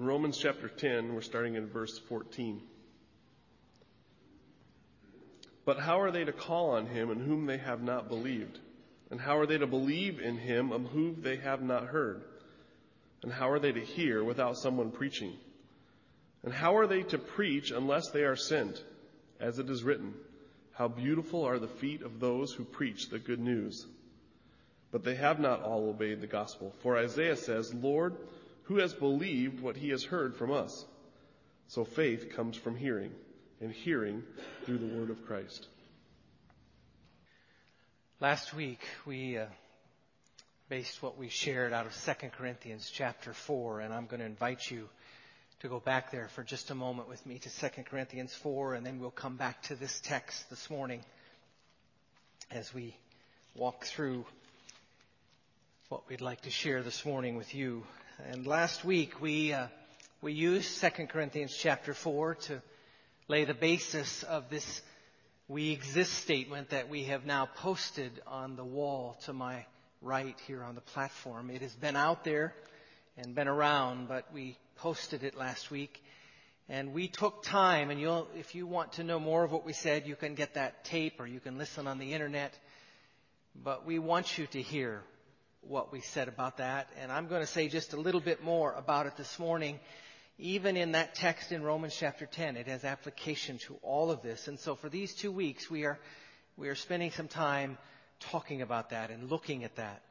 [0.00, 2.62] Romans chapter 10, we're starting in verse 14.
[5.66, 8.58] But how are they to call on him in whom they have not believed?
[9.10, 12.22] And how are they to believe in him of whom they have not heard?
[13.22, 15.34] And how are they to hear without someone preaching?
[16.44, 18.82] And how are they to preach unless they are sent?
[19.38, 20.14] As it is written,
[20.72, 23.86] How beautiful are the feet of those who preach the good news.
[24.92, 26.72] But they have not all obeyed the gospel.
[26.82, 28.16] For Isaiah says, Lord,
[28.70, 30.84] who has believed what he has heard from us?
[31.66, 33.10] So faith comes from hearing,
[33.60, 34.22] and hearing
[34.64, 35.66] through the word of Christ.
[38.20, 39.46] Last week, we uh,
[40.68, 44.70] based what we shared out of 2 Corinthians chapter 4, and I'm going to invite
[44.70, 44.88] you
[45.62, 48.86] to go back there for just a moment with me to 2 Corinthians 4, and
[48.86, 51.00] then we'll come back to this text this morning
[52.52, 52.94] as we
[53.56, 54.24] walk through
[55.88, 57.82] what we'd like to share this morning with you.
[58.28, 59.68] And last week we uh,
[60.20, 62.62] we used 2 Corinthians chapter 4 to
[63.28, 64.82] lay the basis of this
[65.48, 69.64] we exist statement that we have now posted on the wall to my
[70.02, 71.50] right here on the platform.
[71.50, 72.54] It has been out there
[73.16, 76.02] and been around, but we posted it last week.
[76.68, 79.72] And we took time, and you'll, if you want to know more of what we
[79.72, 82.56] said, you can get that tape or you can listen on the internet.
[83.54, 85.02] But we want you to hear
[85.62, 86.88] what we said about that.
[87.00, 89.78] And I'm going to say just a little bit more about it this morning.
[90.38, 94.48] Even in that text in Romans chapter 10, it has application to all of this.
[94.48, 95.98] And so for these two weeks, we are,
[96.56, 97.76] we are spending some time
[98.20, 100.02] talking about that and looking at that.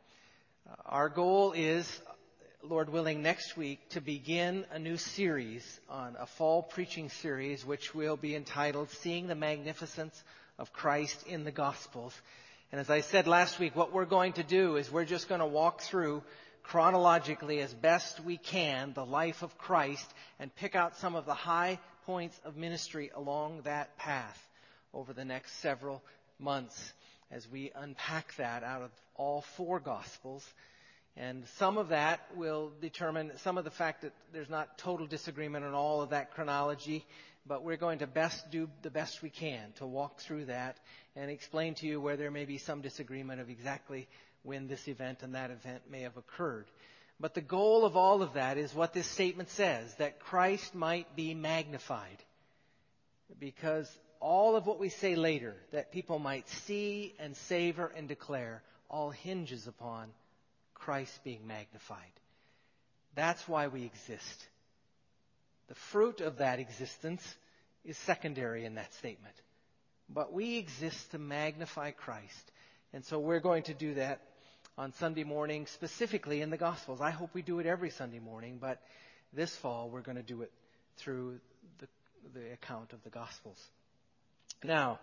[0.70, 2.02] Uh, our goal is,
[2.62, 7.96] Lord willing, next week to begin a new series on a fall preaching series, which
[7.96, 10.24] will be entitled Seeing the Magnificence
[10.60, 12.14] of Christ in the Gospels.
[12.72, 15.40] And as I said last week, what we're going to do is we're just going
[15.40, 16.22] to walk through
[16.62, 20.06] chronologically as best we can the life of Christ
[20.40, 24.48] and pick out some of the high points of ministry along that path
[24.94, 26.04] over the next several
[26.38, 26.94] months
[27.32, 30.48] as we unpack that out of all four Gospels.
[31.18, 35.66] And some of that will determine some of the fact that there's not total disagreement
[35.66, 37.04] on all of that chronology,
[37.50, 40.78] but we're going to best do the best we can to walk through that
[41.16, 44.08] and explain to you where there may be some disagreement of exactly
[44.44, 46.68] when this event and that event may have occurred.
[47.20, 51.16] But the goal of all of that is what this statement says, that Christ might
[51.16, 52.24] be magnified.
[53.40, 58.62] Because all of what we say later, that people might see and savor and declare,
[58.90, 60.10] all hinges upon
[60.76, 61.98] Christ being magnified.
[63.16, 64.48] That's why we exist.
[65.70, 67.22] The fruit of that existence
[67.86, 69.36] is secondary in that statement.
[70.10, 72.52] But we exist to magnify Christ.
[72.92, 74.22] And so we're going to do that
[74.78, 77.02] on Sunday morning, specifically in the Gospels.
[77.02, 78.82] I hope we do it every Sunday morning, but
[79.32, 80.52] this fall we're going to do it
[80.98, 81.40] through
[81.78, 81.88] the,
[82.34, 83.64] the account of the Gospels.
[84.64, 85.00] Now,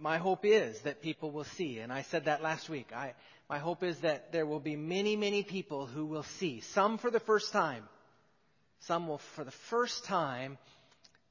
[0.00, 2.92] my hope is that people will see, and I said that last week.
[2.94, 3.12] I,
[3.50, 6.60] my hope is that there will be many, many people who will see.
[6.60, 7.84] Some for the first time.
[8.86, 10.58] Some will, for the first time,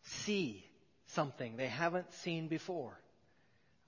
[0.03, 0.63] see
[1.07, 2.97] something they haven't seen before.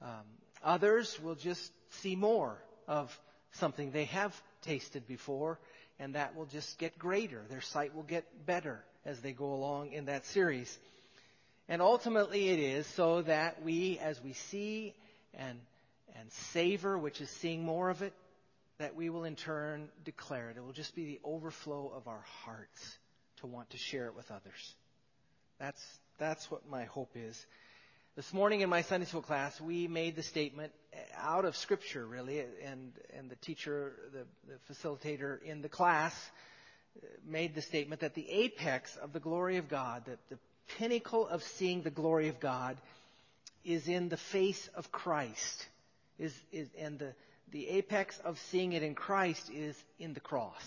[0.01, 0.25] Um,
[0.62, 2.57] others will just see more
[2.88, 3.18] of
[3.53, 5.59] something they have tasted before,
[5.97, 7.46] and that will just get greater.
[7.50, 10.78] Their sight will get better as they go along in that series.
[11.69, 14.94] And ultimately it is so that we, as we see
[15.34, 15.57] and,
[16.19, 18.13] and savor, which is seeing more of it,
[18.80, 20.57] that we will in turn declare it.
[20.57, 22.97] It will just be the overflow of our hearts
[23.44, 24.76] to want to share it with others.
[25.59, 27.46] That's, that's what my hope is.
[28.16, 30.72] This morning in my Sunday school class, we made the statement
[31.18, 36.16] out of Scripture, really, and, and the teacher, the, the facilitator in the class
[37.28, 40.38] made the statement that the apex of the glory of God, that the
[40.78, 42.78] pinnacle of seeing the glory of God
[43.66, 45.68] is in the face of Christ.
[46.18, 47.14] Is, is, and the,
[47.52, 50.64] the apex of seeing it in Christ is in the cross.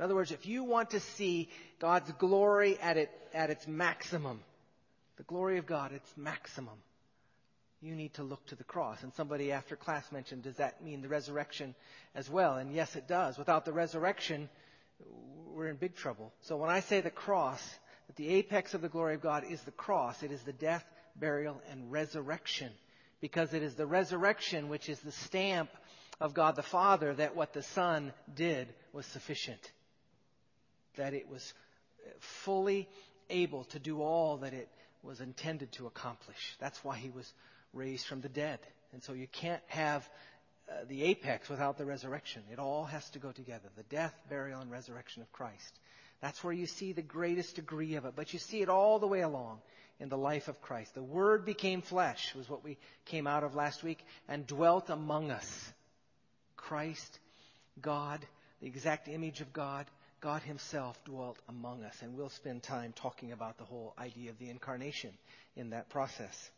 [0.00, 4.40] In other words, if you want to see God's glory at, it, at its maximum,
[5.18, 6.78] the glory of God, its maximum,
[7.82, 9.02] you need to look to the cross.
[9.02, 11.74] And somebody after class mentioned, does that mean the resurrection
[12.14, 12.56] as well?
[12.56, 13.36] And yes, it does.
[13.36, 14.48] Without the resurrection,
[15.52, 16.32] we're in big trouble.
[16.40, 17.62] So when I say the cross,
[18.06, 20.22] that the apex of the glory of God is the cross.
[20.22, 20.84] It is the death,
[21.14, 22.72] burial, and resurrection.
[23.20, 25.68] Because it is the resurrection which is the stamp
[26.22, 29.60] of God the Father that what the Son did was sufficient.
[30.96, 31.54] That it was
[32.18, 32.88] fully
[33.28, 34.68] able to do all that it
[35.02, 36.56] was intended to accomplish.
[36.58, 37.32] That's why he was
[37.72, 38.58] raised from the dead.
[38.92, 40.08] And so you can't have
[40.68, 42.42] uh, the apex without the resurrection.
[42.52, 43.68] It all has to go together.
[43.76, 45.78] The death, burial, and resurrection of Christ.
[46.20, 48.12] That's where you see the greatest degree of it.
[48.14, 49.60] But you see it all the way along
[50.00, 50.94] in the life of Christ.
[50.94, 55.30] The Word became flesh, was what we came out of last week, and dwelt among
[55.30, 55.72] us.
[56.56, 57.18] Christ,
[57.80, 58.20] God,
[58.60, 59.86] the exact image of God,
[60.20, 61.96] God Himself dwelt among us.
[62.02, 65.10] And we'll spend time talking about the whole idea of the incarnation
[65.56, 66.50] in that process.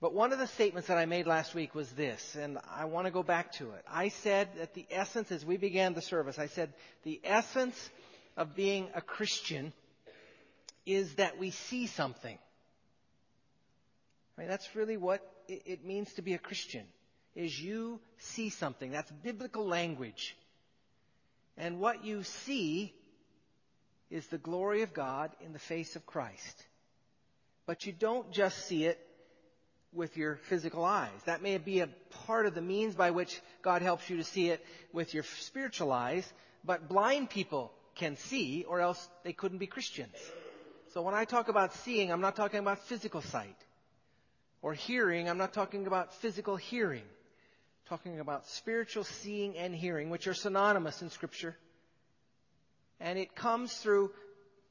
[0.00, 3.06] But one of the statements that I made last week was this, and I want
[3.06, 3.84] to go back to it.
[3.88, 6.72] I said that the essence, as we began the service, I said
[7.04, 7.90] the essence
[8.36, 9.72] of being a Christian
[10.84, 12.36] is that we see something.
[14.36, 14.48] Right?
[14.48, 16.84] That's really what it means to be a Christian,
[17.36, 18.90] is you see something.
[18.90, 20.36] That's biblical language.
[21.56, 22.94] And what you see
[24.10, 26.64] is the glory of God in the face of Christ.
[27.66, 28.98] But you don't just see it
[29.92, 31.10] with your physical eyes.
[31.26, 31.88] That may be a
[32.26, 35.92] part of the means by which God helps you to see it with your spiritual
[35.92, 36.30] eyes,
[36.64, 40.16] but blind people can see, or else they couldn't be Christians.
[40.92, 43.56] So when I talk about seeing, I'm not talking about physical sight.
[44.62, 47.04] Or hearing, I'm not talking about physical hearing.
[47.92, 51.54] Talking about spiritual seeing and hearing, which are synonymous in Scripture.
[52.98, 54.12] And it comes through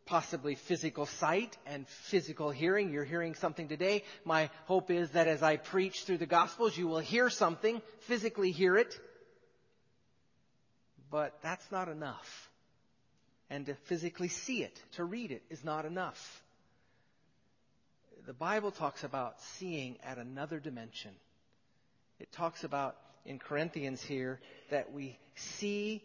[0.07, 2.91] possibly physical sight and physical hearing.
[2.91, 4.05] You're hearing something today.
[4.25, 8.49] My hope is that as I preach through the Gospels, you will hear something, physically
[8.49, 8.99] hear it.
[11.11, 12.49] But that's not enough.
[13.51, 16.41] And to physically see it, to read it, is not enough.
[18.25, 21.11] The Bible talks about seeing at another dimension.
[22.19, 22.95] It talks about
[23.25, 24.39] in Corinthians here
[24.69, 26.03] that we see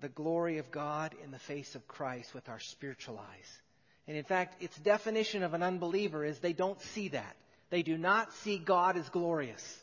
[0.00, 3.60] the glory of God in the face of Christ with our spiritual eyes.
[4.06, 7.36] And in fact, its definition of an unbeliever is they don't see that.
[7.68, 9.78] They do not see God as glorious.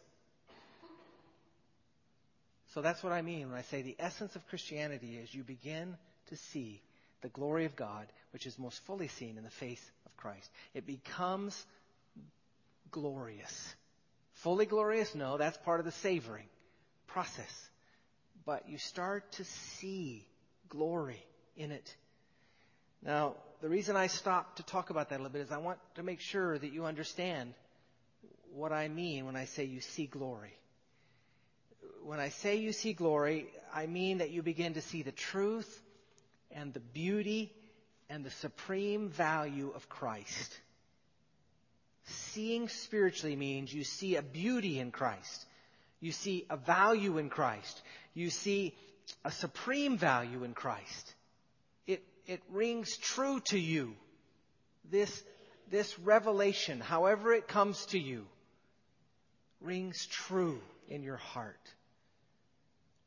[2.74, 5.96] So that's what I mean when I say the essence of Christianity is you begin
[6.28, 6.82] to see
[7.22, 10.50] the glory of God, which is most fully seen in the face of Christ.
[10.74, 11.66] It becomes
[12.92, 13.76] glorious.
[14.34, 15.16] Fully glorious?
[15.16, 16.48] No, that's part of the savoring
[17.18, 17.68] process
[18.48, 20.26] but you start to see
[20.70, 21.22] glory
[21.58, 21.96] in it.
[23.04, 25.80] Now, the reason I stopped to talk about that a little bit is I want
[25.96, 27.56] to make sure that you understand
[28.54, 30.54] what I mean when I say you see glory.
[32.04, 35.82] When I say you see glory, I mean that you begin to see the truth
[36.52, 37.52] and the beauty
[38.10, 40.58] and the supreme value of Christ.
[42.06, 45.47] Seeing spiritually means you see a beauty in Christ.
[46.00, 47.82] You see a value in Christ
[48.18, 48.74] you see
[49.24, 51.14] a supreme value in Christ.
[51.86, 53.94] It, it rings true to you.
[54.90, 55.24] This,
[55.70, 58.26] this revelation, however it comes to you,
[59.62, 60.60] rings true
[60.90, 61.62] in your heart.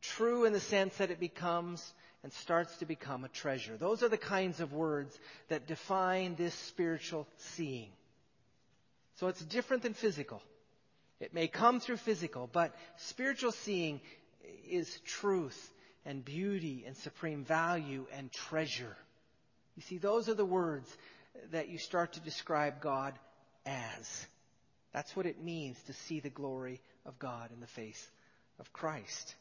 [0.00, 3.76] True in the sense that it becomes and starts to become a treasure.
[3.76, 7.90] Those are the kinds of words that define this spiritual seeing.
[9.16, 10.40] So it's different than physical.
[11.20, 14.00] It may come through physical, but spiritual seeing
[14.68, 15.70] is truth
[16.04, 18.96] and beauty and supreme value and treasure.
[19.76, 20.96] You see, those are the words
[21.52, 23.14] that you start to describe God
[23.66, 24.26] as.
[24.92, 28.10] That's what it means to see the glory of God in the face
[28.58, 29.34] of Christ.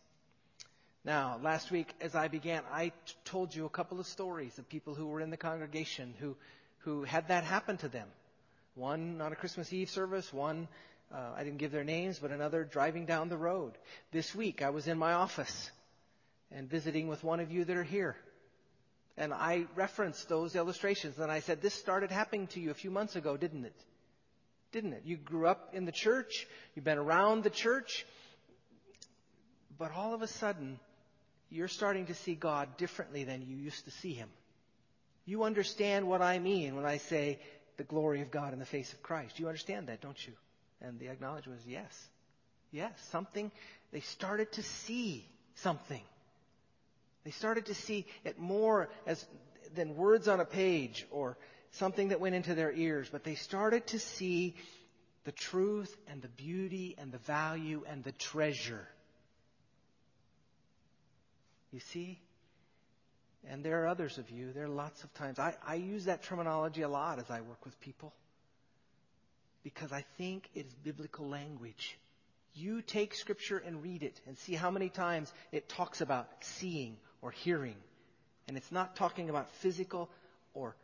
[1.06, 2.94] Now, last week as I began, I t-
[3.24, 6.36] told you a couple of stories of people who were in the congregation who,
[6.80, 8.07] who had that happen to them.
[8.76, 10.68] One on a Christmas Eve service, one
[11.13, 13.73] uh, I didn't give their names, but another driving down the road.
[14.11, 15.71] This week I was in my office
[16.51, 18.16] and visiting with one of you that are here.
[19.18, 22.92] And I referenced those illustrations and I said, this started happening to you a few
[22.92, 23.75] months ago, didn't it?
[24.71, 25.01] Didn't it?
[25.04, 28.06] You grew up in the church, you've been around the church,
[29.78, 30.80] but all of a sudden,
[31.49, 34.30] you're starting to see God differently than you used to see Him.
[35.25, 37.39] You understand what I mean when I say
[37.78, 39.39] the glory of God in the face of Christ.
[39.39, 40.33] You understand that, don't you?
[40.81, 42.07] And the acknowledgement was yes.
[42.71, 43.52] Yes, something,
[43.92, 46.02] they started to see something.
[47.24, 49.26] They started to see it more as
[49.76, 51.38] than words on a page or
[51.71, 54.56] something that went into their ears, but they started to see
[55.26, 58.88] the truth and the beauty and the value and the treasure.
[61.71, 62.19] You see?
[63.48, 65.40] And there are others of you, there are lots of times.
[65.40, 68.14] I, I use that terminology a lot as I work with people
[69.73, 71.99] because I think it is biblical language.
[72.56, 76.97] You take scripture and read it and see how many times it talks about seeing
[77.21, 77.76] or hearing.
[78.47, 80.09] And it's not talking about physical
[80.56, 80.76] or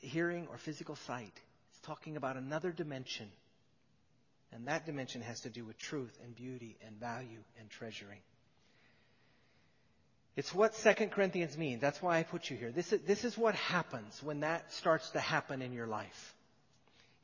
[0.00, 1.32] hearing or physical sight.
[1.72, 3.28] It's talking about another dimension.
[4.52, 8.20] And that dimension has to do with truth and beauty and value and treasuring.
[10.36, 11.80] It's what 2 Corinthians means.
[11.80, 12.70] That's why I put you here.
[12.70, 16.36] This is, this is what happens when that starts to happen in your life.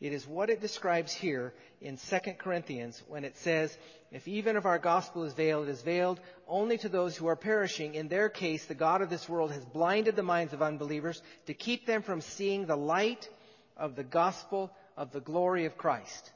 [0.01, 3.77] It is what it describes here in 2 Corinthians when it says,
[4.13, 7.37] If even if our gospel is veiled, it is veiled only to those who are
[7.37, 7.95] perishing.
[7.95, 11.55] In their case, the God of this world has blinded the minds of unbelievers to
[11.55, 13.29] keep them from seeing the light
[13.77, 16.33] of the gospel of the glory of Christ.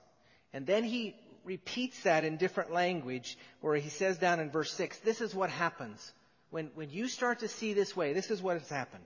[0.52, 1.14] And then he
[1.44, 5.50] repeats that in different language where he says down in verse 6, this is what
[5.50, 6.12] happens.
[6.50, 9.04] When, when you start to see this way, this is what has happened.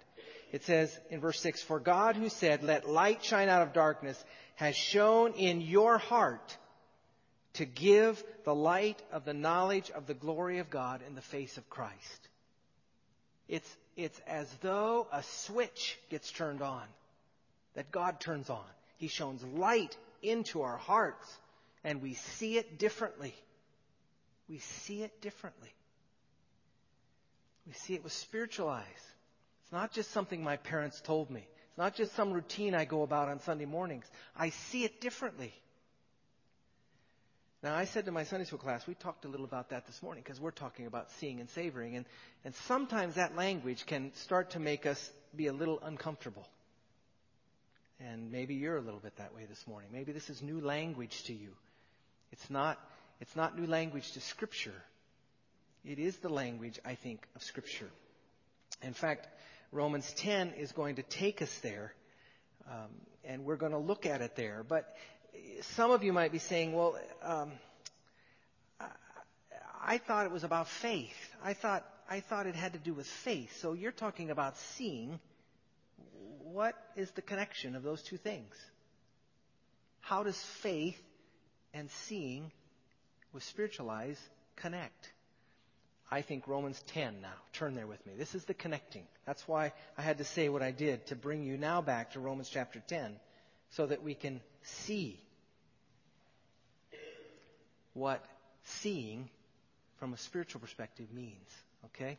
[0.56, 4.24] It says in verse 6, For God who said, Let light shine out of darkness,
[4.54, 6.56] has shone in your heart
[7.54, 11.58] to give the light of the knowledge of the glory of God in the face
[11.58, 12.28] of Christ.
[13.48, 16.84] It's, it's as though a switch gets turned on,
[17.74, 18.64] that God turns on.
[18.96, 21.36] He shines light into our hearts,
[21.84, 23.34] and we see it differently.
[24.48, 25.74] We see it differently.
[27.66, 29.15] We see it with spiritual eyes.
[29.66, 31.40] It's not just something my parents told me.
[31.40, 34.04] It's not just some routine I go about on Sunday mornings.
[34.36, 35.52] I see it differently.
[37.64, 40.00] Now, I said to my Sunday school class, we talked a little about that this
[40.04, 41.96] morning because we're talking about seeing and savoring.
[41.96, 42.06] And,
[42.44, 46.46] and sometimes that language can start to make us be a little uncomfortable.
[47.98, 49.88] And maybe you're a little bit that way this morning.
[49.92, 51.48] Maybe this is new language to you.
[52.30, 52.78] It's not,
[53.20, 54.84] it's not new language to Scripture.
[55.84, 57.90] It is the language, I think, of Scripture.
[58.82, 59.26] In fact,
[59.72, 61.92] Romans 10 is going to take us there,
[62.68, 62.90] um,
[63.24, 64.64] and we're going to look at it there.
[64.66, 64.96] But
[65.60, 67.52] some of you might be saying, well, um,
[69.82, 71.16] I, thought it was about faith.
[71.42, 73.60] I thought, I thought it had to do with faith.
[73.60, 75.20] So you're talking about seeing
[76.40, 78.54] what is the connection of those two things?
[80.00, 81.00] How does faith
[81.74, 82.52] and seeing
[83.32, 84.18] with spiritual eyes
[84.56, 85.12] connect?
[86.10, 87.28] I think Romans 10 now.
[87.52, 88.12] Turn there with me.
[88.16, 89.04] This is the connecting.
[89.26, 92.20] That's why I had to say what I did to bring you now back to
[92.20, 93.16] Romans chapter 10
[93.70, 95.20] so that we can see
[97.94, 98.24] what
[98.62, 99.28] seeing
[99.98, 101.50] from a spiritual perspective means.
[101.86, 102.18] Okay?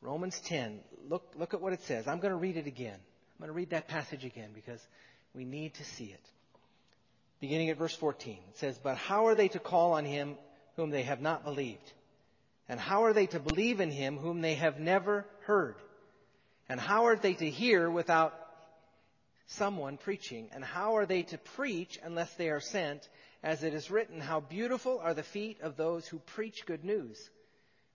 [0.00, 0.80] Romans 10.
[1.08, 2.08] Look, look at what it says.
[2.08, 2.94] I'm going to read it again.
[2.94, 4.80] I'm going to read that passage again because
[5.34, 6.30] we need to see it.
[7.40, 10.36] Beginning at verse 14, it says, But how are they to call on him
[10.76, 11.92] whom they have not believed?
[12.68, 15.76] And how are they to believe in him whom they have never heard?
[16.68, 18.34] And how are they to hear without
[19.46, 20.48] someone preaching?
[20.52, 23.08] And how are they to preach unless they are sent?
[23.42, 27.30] As it is written, How beautiful are the feet of those who preach good news.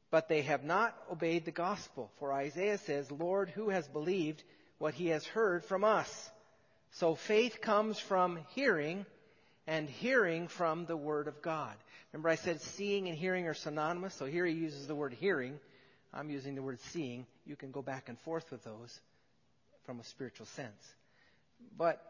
[0.10, 2.12] But they have not obeyed the gospel.
[2.20, 4.44] For Isaiah says, Lord, who has believed
[4.78, 6.30] what he has heard from us.
[6.92, 9.06] So faith comes from hearing,
[9.68, 11.75] and hearing from the Word of God.
[12.12, 15.60] Remember, I said seeing and hearing are synonymous, so here he uses the word hearing.
[16.13, 17.25] I'm using the word seeing.
[17.46, 19.00] You can go back and forth with those
[19.86, 20.94] from a spiritual sense.
[21.77, 22.01] But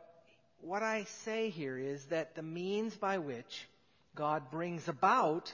[0.62, 3.68] what I say here is that the means by which
[4.16, 5.54] God brings about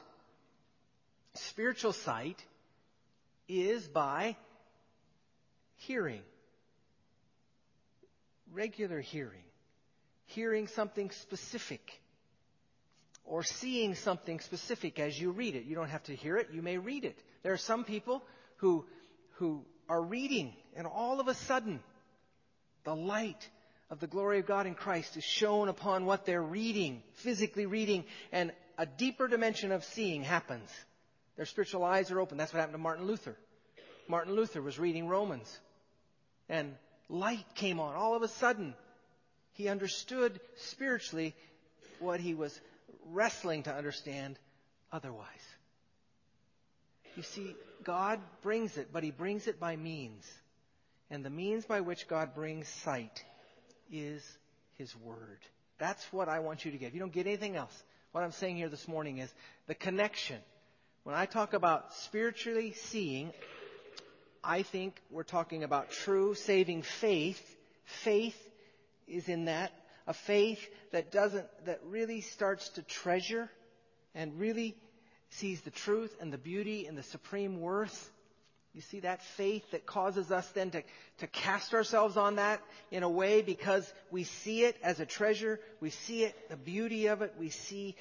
[1.33, 2.41] spiritual sight
[3.49, 4.37] is by
[5.75, 6.21] hearing
[8.53, 9.43] regular hearing,
[10.27, 11.99] hearing something specific,
[13.25, 15.65] or seeing something specific as you read it.
[15.65, 17.17] You don't have to hear it, you may read it.
[17.43, 18.23] There are some people
[18.57, 18.85] who,
[19.33, 21.81] who are reading, and all of a sudden,
[22.83, 23.49] the light
[23.89, 28.05] of the glory of God in Christ is shown upon what they're reading, physically reading,
[28.31, 30.69] and a deeper dimension of seeing happens.
[31.35, 32.37] Their spiritual eyes are open.
[32.37, 33.37] That's what happened to Martin Luther.
[34.07, 35.59] Martin Luther was reading Romans,
[36.49, 36.75] and
[37.09, 37.95] light came on.
[37.95, 38.73] All of a sudden,
[39.57, 41.35] he understood spiritually
[41.99, 42.57] what he was
[43.11, 44.37] wrestling to understand
[44.91, 45.27] otherwise.
[47.15, 50.31] You see, God brings it, but he brings it by means.
[51.09, 53.25] And the means by which God brings sight
[53.91, 54.23] is
[54.77, 55.39] his word.
[55.79, 56.93] That's what I want you to get.
[56.93, 59.33] You don't get anything else, what I'm saying here this morning is
[59.65, 60.37] the connection.
[61.03, 63.31] When I talk about spiritually seeing,
[64.43, 67.55] I think we're talking about true saving faith.
[67.85, 68.37] Faith
[69.07, 69.71] is in that.
[70.05, 73.49] A faith that doesn't, that really starts to treasure
[74.15, 74.75] and really
[75.31, 78.11] sees the truth and the beauty and the supreme worth.
[78.73, 80.83] You see that faith that causes us then to,
[81.19, 82.61] to cast ourselves on that
[82.91, 85.59] in a way because we see it as a treasure.
[85.81, 87.33] We see it, the beauty of it.
[87.39, 87.95] We see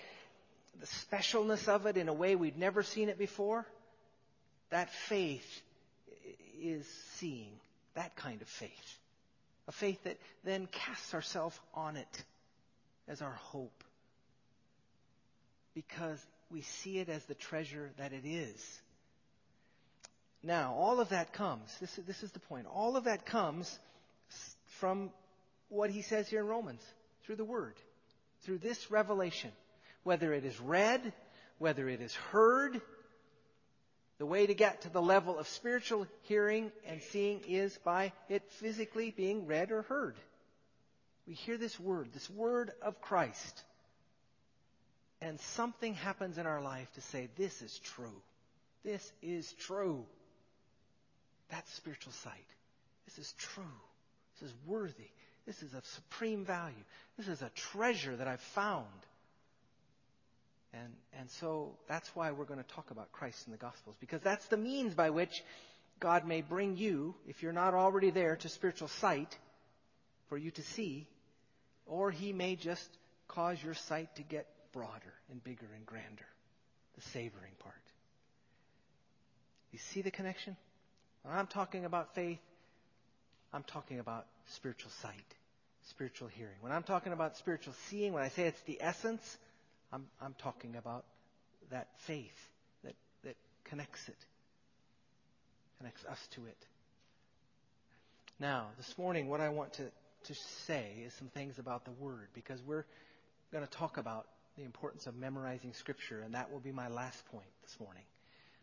[0.79, 3.67] the specialness of it in a way we've never seen it before.
[4.71, 5.63] That faith
[6.61, 7.53] is seeing
[7.95, 8.99] that kind of faith.
[9.69, 12.25] A faith that then casts ourselves on it
[13.09, 13.85] as our hope.
[15.77, 16.19] because
[16.51, 18.81] we see it as the treasure that it is.
[20.43, 23.79] Now, all of that comes, this, this is the point, all of that comes
[24.79, 25.11] from
[25.69, 26.81] what he says here in Romans,
[27.25, 27.75] through the Word,
[28.43, 29.51] through this revelation.
[30.03, 31.13] Whether it is read,
[31.59, 32.81] whether it is heard,
[34.19, 38.43] the way to get to the level of spiritual hearing and seeing is by it
[38.53, 40.17] physically being read or heard.
[41.27, 43.63] We hear this word, this word of Christ,
[45.21, 48.23] and something happens in our life to say, This is true.
[48.85, 50.07] This is true.
[51.51, 52.47] That's spiritual sight.
[53.07, 53.65] This is true.
[54.35, 55.11] This is worthy.
[55.47, 56.75] This is of supreme value.
[57.17, 58.87] This is a treasure that I've found.
[60.85, 64.21] And, and so that's why we're going to talk about Christ in the Gospels, because
[64.21, 65.43] that's the means by which
[66.01, 69.37] God may bring you, if you're not already there, to spiritual sight
[70.29, 71.07] for you to see,
[71.87, 72.89] or He may just
[73.29, 76.27] cause your sight to get broader and bigger and grander.
[76.97, 77.75] The savoring part.
[79.71, 80.57] You see the connection?
[81.23, 82.39] When I'm talking about faith,
[83.53, 85.35] I'm talking about spiritual sight,
[85.91, 86.57] spiritual hearing.
[86.61, 89.37] When I'm talking about spiritual seeing, when I say it's the essence,
[89.93, 91.05] I'm, I'm talking about
[91.71, 92.49] that faith
[92.85, 94.17] that, that connects it,
[95.79, 96.67] connects us to it.
[98.39, 99.85] Now, this morning, what I want to,
[100.25, 100.35] to
[100.67, 102.85] say is some things about the Word, because we're
[103.53, 104.27] going to talk about
[104.59, 108.03] the importance of memorizing Scripture, and that will be my last point this morning.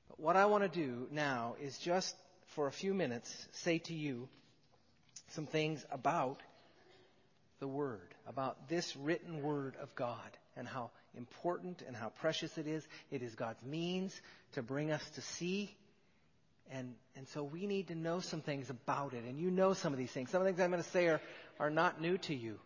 [0.10, 2.16] But what I want to do now is just
[2.48, 4.28] for a few minutes say to you
[5.30, 6.40] some things about
[7.60, 12.68] the Word, about this written Word of God, and how important and how precious it
[12.68, 12.88] is.
[13.12, 14.20] It is God's means
[14.54, 15.76] to bring us to see.
[16.72, 19.24] And, and so we need to know some things about it.
[19.26, 20.30] And you know some of these things.
[20.32, 21.22] Some of the things I'm going to say are,
[21.60, 22.60] are not new to you,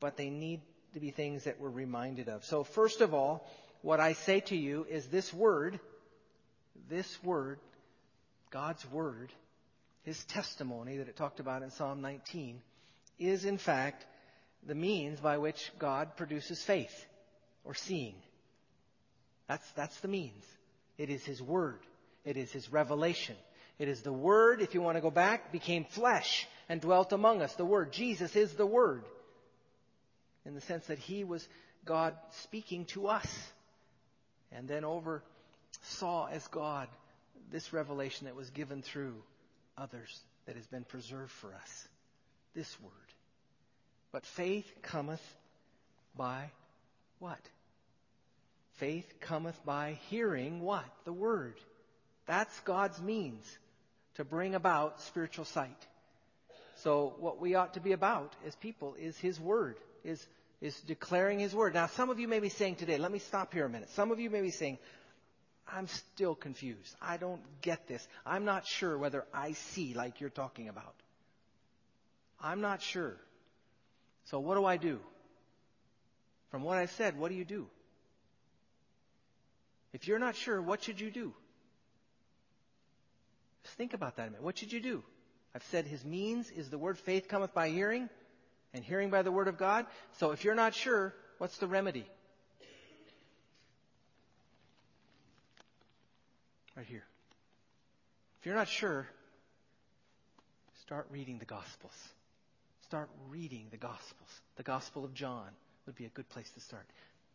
[0.00, 0.60] but they need
[0.94, 2.44] to be things that we're reminded of.
[2.44, 3.46] So, first of all,
[3.82, 5.78] what I say to you is this word,
[6.88, 7.58] this word,
[8.50, 9.30] God's word,
[10.04, 12.60] his testimony that it talked about in Psalm 19,
[13.18, 14.06] is in fact
[14.66, 17.06] the means by which God produces faith
[17.66, 18.14] or seeing.
[19.48, 20.44] That's, that's the means.
[20.98, 21.80] It is his word.
[22.24, 23.36] It is his revelation.
[23.78, 27.42] It is the word, if you want to go back, became flesh and dwelt among
[27.42, 27.54] us.
[27.54, 27.92] The word.
[27.92, 29.04] Jesus is the word.
[30.44, 31.46] In the sense that he was
[31.84, 33.28] God speaking to us.
[34.50, 35.22] And then over
[35.82, 36.88] saw as God
[37.52, 39.14] this revelation that was given through
[39.76, 41.88] others that has been preserved for us.
[42.54, 42.92] This word.
[44.12, 45.22] But faith cometh
[46.16, 46.50] by
[47.18, 47.40] what?
[48.76, 50.84] Faith cometh by hearing what?
[51.04, 51.54] The word.
[52.26, 53.44] That's God's means
[54.16, 55.86] to bring about spiritual sight.
[56.76, 60.24] So what we ought to be about as people is His Word, is,
[60.60, 61.74] is declaring His Word.
[61.74, 63.88] Now some of you may be saying today, let me stop here a minute.
[63.90, 64.78] Some of you may be saying,
[65.72, 66.94] I'm still confused.
[67.00, 68.06] I don't get this.
[68.24, 70.94] I'm not sure whether I see like you're talking about.
[72.40, 73.16] I'm not sure.
[74.24, 75.00] So what do I do?
[76.50, 77.66] From what I've said, what do you do?
[79.96, 81.32] If you're not sure, what should you do?
[83.64, 84.42] Just think about that a minute.
[84.42, 85.02] What should you do?
[85.54, 88.10] I've said his means is the word faith cometh by hearing,
[88.74, 89.86] and hearing by the word of God.
[90.18, 92.04] So if you're not sure, what's the remedy?
[96.76, 97.06] Right here.
[98.40, 99.08] If you're not sure,
[100.82, 101.96] start reading the Gospels.
[102.82, 104.42] Start reading the Gospels.
[104.56, 105.48] The Gospel of John
[105.86, 106.84] would be a good place to start.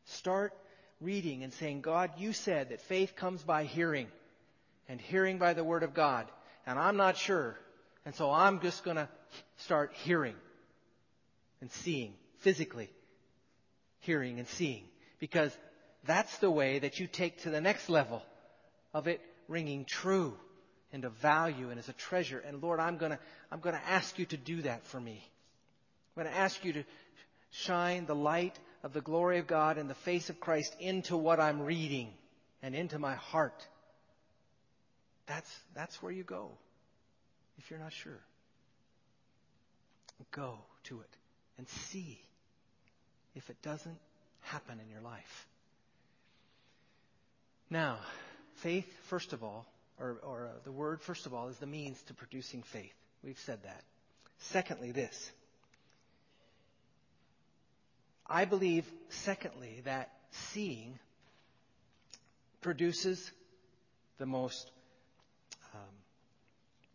[0.05, 0.53] Start
[1.01, 4.07] reading and saying, God, you said that faith comes by hearing,
[4.87, 6.27] and hearing by the Word of God.
[6.65, 7.57] And I'm not sure.
[8.05, 9.09] And so I'm just going to
[9.57, 10.35] start hearing
[11.59, 12.89] and seeing, physically
[13.99, 14.83] hearing and seeing.
[15.19, 15.55] Because
[16.05, 18.21] that's the way that you take to the next level
[18.93, 20.35] of it ringing true
[20.93, 22.39] and of value and as a treasure.
[22.39, 23.19] And Lord, I'm going to,
[23.51, 25.23] I'm going to ask you to do that for me.
[26.15, 26.83] I'm going to ask you to
[27.51, 31.39] shine the light of the glory of God and the face of Christ into what
[31.39, 32.13] I'm reading
[32.63, 33.65] and into my heart.
[35.27, 36.51] That's, that's where you go
[37.57, 38.19] if you're not sure.
[40.31, 41.17] Go to it
[41.57, 42.19] and see
[43.35, 43.97] if it doesn't
[44.41, 45.47] happen in your life.
[47.69, 47.99] Now,
[48.55, 49.65] faith, first of all,
[49.99, 52.93] or, or uh, the word, first of all, is the means to producing faith.
[53.23, 53.83] We've said that.
[54.39, 55.31] Secondly, this.
[58.31, 60.97] I believe, secondly, that seeing
[62.61, 63.29] produces
[64.19, 64.71] the most
[65.73, 65.81] um,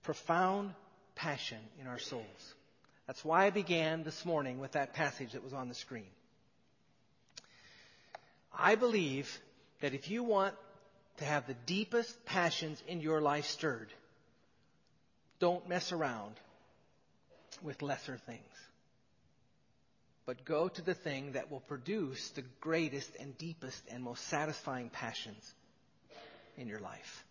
[0.03, 0.73] profound
[1.15, 2.55] passion in our souls.
[3.07, 6.09] That's why I began this morning with that passage that was on the screen.
[8.59, 9.39] I believe
[9.83, 10.55] that if you want
[11.19, 13.89] to have the deepest passions in your life stirred,
[15.39, 16.33] don't mess around
[17.63, 18.41] with lesser things.
[20.27, 24.91] But go to the thing that will produce the greatest and deepest and most satisfying
[24.91, 25.55] passions
[26.59, 27.25] in your life.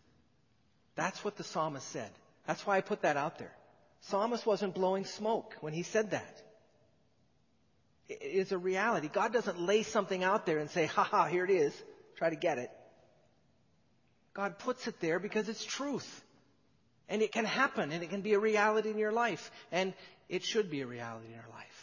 [0.95, 2.10] That's what the psalmist said.
[2.47, 3.53] That's why I put that out there.
[4.01, 6.41] Psalmist wasn't blowing smoke when he said that.
[8.08, 9.10] It is a reality.
[9.12, 11.73] God doesn't lay something out there and say, ha ha, here it is.
[12.17, 12.69] Try to get it.
[14.34, 16.23] God puts it there because it's truth.
[17.10, 19.51] And it can happen and it can be a reality in your life.
[19.71, 19.93] And
[20.29, 21.74] it should be a reality in your life.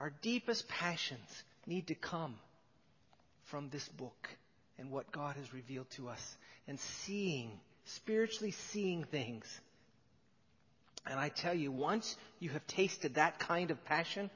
[0.00, 2.36] Our deepest passions need to come
[3.44, 4.28] from this book
[4.78, 6.36] and what God has revealed to us
[6.68, 7.50] and seeing,
[7.84, 9.60] spiritually seeing things.
[11.06, 14.28] And I tell you, once you have tasted that kind of passion,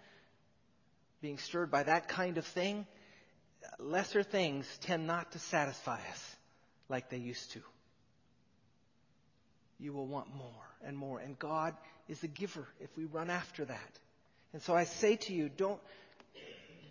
[1.21, 2.87] being stirred by that kind of thing,
[3.79, 6.37] lesser things tend not to satisfy us
[6.89, 7.61] like they used to.
[9.79, 11.19] You will want more and more.
[11.19, 11.75] And God
[12.09, 13.99] is the giver if we run after that.
[14.53, 15.81] And so I say to you, don't,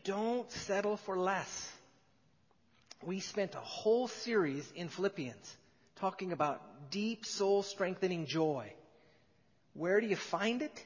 [0.04, 1.72] don't settle for less.
[3.04, 5.58] We spent a whole series in Philippians
[5.98, 8.74] talking about deep soul strengthening joy.
[9.74, 10.86] Where do you find it?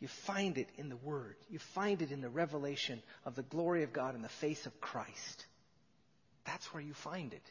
[0.00, 1.36] You find it in the Word.
[1.48, 4.80] You find it in the revelation of the glory of God in the face of
[4.80, 5.46] Christ.
[6.44, 7.50] That's where you find it.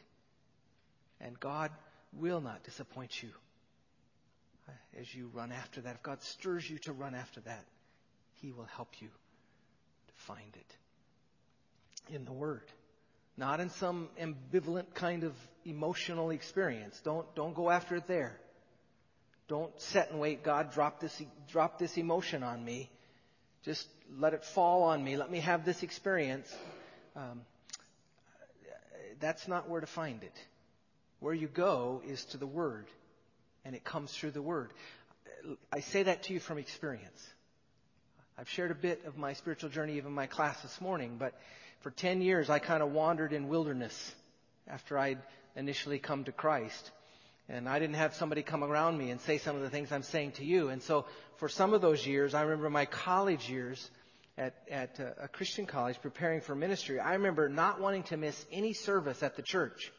[1.20, 1.70] And God
[2.12, 3.30] will not disappoint you
[4.98, 5.96] as you run after that.
[5.96, 7.64] If God stirs you to run after that,
[8.40, 12.64] He will help you to find it in the Word.
[13.36, 17.00] Not in some ambivalent kind of emotional experience.
[17.04, 18.38] Don't, don't go after it there.
[19.48, 22.90] Don't sit and wait, God, drop this, drop this emotion on me.
[23.64, 23.86] Just
[24.18, 25.16] let it fall on me.
[25.16, 26.52] Let me have this experience.
[27.14, 27.42] Um,
[29.20, 30.34] that's not where to find it.
[31.20, 32.86] Where you go is to the Word,
[33.64, 34.72] and it comes through the Word.
[35.72, 37.24] I say that to you from experience.
[38.38, 41.32] I've shared a bit of my spiritual journey even in my class this morning, but
[41.80, 44.14] for 10 years I kind of wandered in wilderness
[44.68, 45.22] after I'd
[45.54, 46.90] initially come to Christ.
[47.48, 50.02] And I didn't have somebody come around me and say some of the things I'm
[50.02, 50.68] saying to you.
[50.68, 51.06] And so
[51.38, 53.90] for some of those years, I remember my college years
[54.36, 57.00] at, at a Christian college preparing for ministry.
[57.00, 59.90] I remember not wanting to miss any service at the church.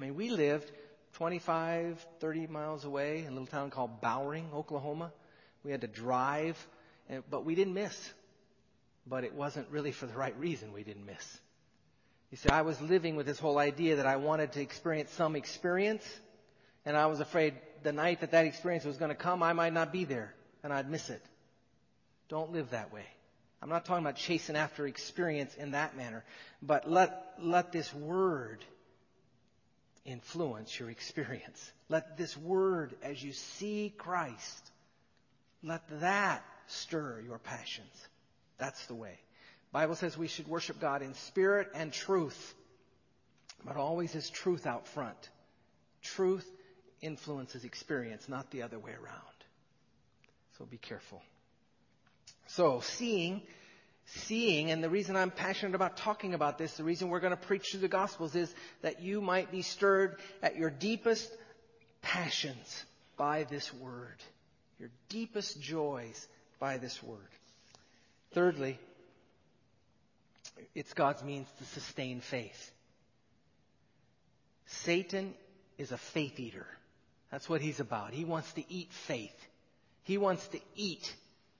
[0.00, 0.70] I mean, we lived
[1.14, 5.12] 25, 30 miles away in a little town called Bowring, Oklahoma.
[5.64, 6.56] We had to drive,
[7.10, 8.12] Eh, but we didn't miss.
[9.06, 11.40] But it wasn't really for the right reason we didn't miss.
[12.30, 15.36] You see, I was living with this whole idea that I wanted to experience some
[15.36, 16.04] experience,
[16.84, 19.72] and I was afraid the night that that experience was going to come, I might
[19.72, 21.22] not be there, and I'd miss it.
[22.28, 23.04] Don't live that way.
[23.62, 26.24] I'm not talking about chasing after experience in that manner,
[26.60, 28.64] but let, let this word
[30.04, 31.72] influence your experience.
[31.88, 34.70] Let this word, as you see Christ,
[35.62, 38.08] let that stir your passions.
[38.58, 39.18] That's the way.
[39.72, 42.54] Bible says we should worship God in spirit and truth,
[43.64, 45.30] but always is truth out front.
[46.02, 46.48] Truth
[47.00, 49.34] influences experience, not the other way around.
[50.58, 51.20] So be careful.
[52.46, 53.42] So, seeing,
[54.06, 57.36] seeing, and the reason I'm passionate about talking about this, the reason we're going to
[57.36, 61.30] preach through the Gospels is that you might be stirred at your deepest
[62.02, 62.84] passions
[63.16, 64.22] by this Word,
[64.78, 66.28] your deepest joys
[66.64, 67.18] by this Word.
[68.32, 68.78] Thirdly,
[70.74, 72.70] it's God's means to sustain faith.
[74.64, 75.34] Satan
[75.76, 76.66] is a faith eater.
[77.30, 78.14] That's what he's about.
[78.14, 79.36] He wants to eat faith.
[80.04, 81.14] He wants to eat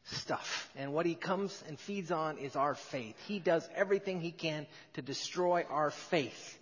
[0.05, 0.71] stuff.
[0.75, 3.17] And what he comes and feeds on is our faith.
[3.29, 6.59] He does everything he can to destroy our faith,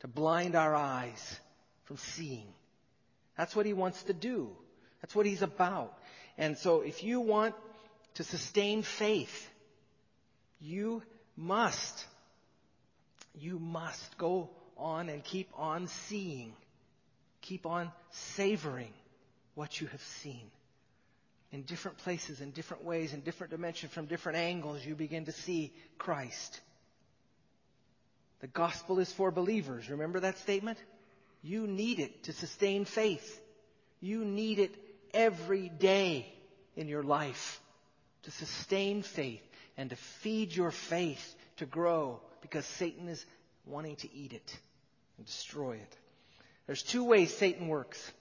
[0.00, 1.40] to blind our eyes
[1.84, 2.52] from seeing.
[3.38, 4.50] That's what he wants to do.
[5.00, 5.96] That's what he's about.
[6.38, 7.54] And so if you want
[8.14, 9.50] to sustain faith,
[10.60, 11.02] you
[11.36, 12.04] must,
[13.34, 16.52] you must go on and keep on seeing,
[17.40, 18.92] keep on savoring
[19.54, 20.50] what you have seen.
[21.52, 25.32] In different places, in different ways, in different dimensions, from different angles, you begin to
[25.32, 26.60] see Christ.
[28.40, 29.88] The gospel is for believers.
[29.88, 30.78] Remember that statement?
[31.42, 33.40] You need it to sustain faith.
[34.00, 34.74] You need it
[35.16, 36.32] every day
[36.76, 37.60] in your life
[38.24, 39.42] to sustain faith
[39.76, 43.24] and to feed your faith to grow because Satan is
[43.64, 44.58] wanting to eat it
[45.16, 45.96] and destroy it.
[46.66, 48.12] There's two ways Satan works.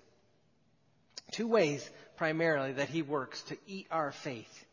[1.32, 4.66] Two ways primarily that he works to eat our faith.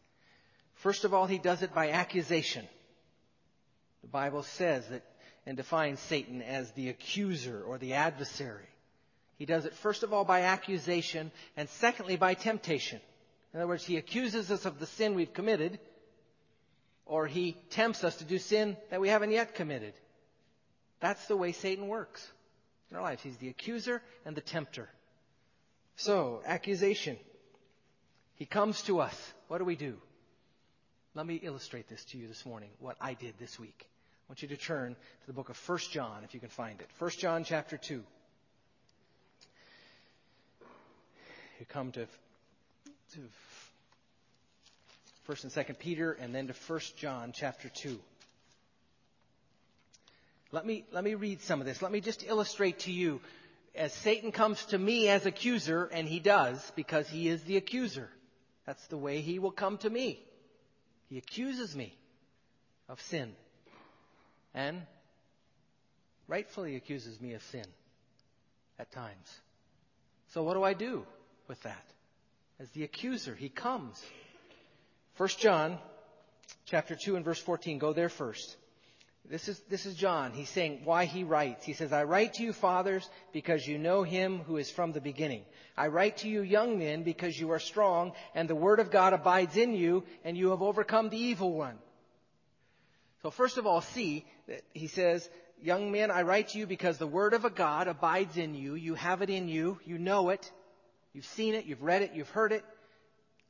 [0.77, 2.67] First of all, he does it by accusation.
[4.03, 5.03] The Bible says that
[5.45, 8.69] and defines Satan as the accuser or the adversary.
[9.43, 13.01] He does it first of all by accusation and secondly by temptation.
[13.53, 15.81] In other words, he accuses us of the sin we've committed
[17.07, 19.95] or he tempts us to do sin that we haven't yet committed.
[21.01, 22.25] That's the way Satan works
[22.89, 23.21] in our lives.
[23.25, 24.89] He's the accuser and the tempter.
[25.97, 27.17] So, accusation.
[28.37, 29.33] He comes to us.
[29.49, 29.97] What do we do?
[31.17, 33.89] Let me illustrate this to you this morning, what I did this week.
[33.89, 36.81] I want you to turn to the book of 1 John, if you can find
[36.81, 36.89] it.
[37.01, 38.05] 1 John chapter 2.
[41.63, 42.07] You come to,
[43.13, 43.21] to
[45.29, 48.01] 1st and 2nd Peter, and then to 1st John chapter 2.
[50.51, 51.81] Let me, let me read some of this.
[51.81, 53.21] Let me just illustrate to you
[53.77, 58.09] as Satan comes to me as accuser, and he does because he is the accuser.
[58.67, 60.21] That's the way he will come to me.
[61.11, 61.97] He accuses me
[62.89, 63.37] of sin.
[64.53, 64.83] And
[66.27, 67.67] rightfully accuses me of sin
[68.81, 69.41] at times.
[70.31, 71.07] So what do I do
[71.53, 71.85] with that?
[72.59, 74.03] As the accuser, he comes.
[75.19, 75.77] 1 John
[76.65, 77.77] chapter 2 and verse 14.
[77.77, 78.57] Go there first.
[79.29, 80.33] This is, this is John.
[80.33, 81.67] He's saying why he writes.
[81.67, 85.01] He says, I write to you, fathers, because you know him who is from the
[85.03, 85.43] beginning.
[85.77, 89.13] I write to you, young men, because you are strong, and the word of God
[89.13, 91.77] abides in you, and you have overcome the evil one.
[93.21, 95.29] So first of all, see that he says,
[95.61, 98.75] young men, I write to you because the word of a God abides in you.
[98.75, 99.79] You have it in you.
[99.85, 100.51] You know it.
[101.13, 101.65] You've seen it.
[101.67, 102.13] You've read it.
[102.15, 102.65] You've heard it.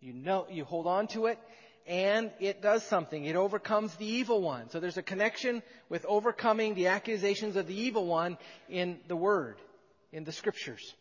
[0.00, 1.38] You know, you hold on to it
[1.86, 3.24] and it does something.
[3.24, 4.70] It overcomes the evil one.
[4.70, 9.56] So there's a connection with overcoming the accusations of the evil one in the Word,
[10.12, 10.94] in the Scriptures.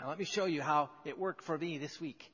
[0.00, 2.30] Now let me show you how it worked for me this week.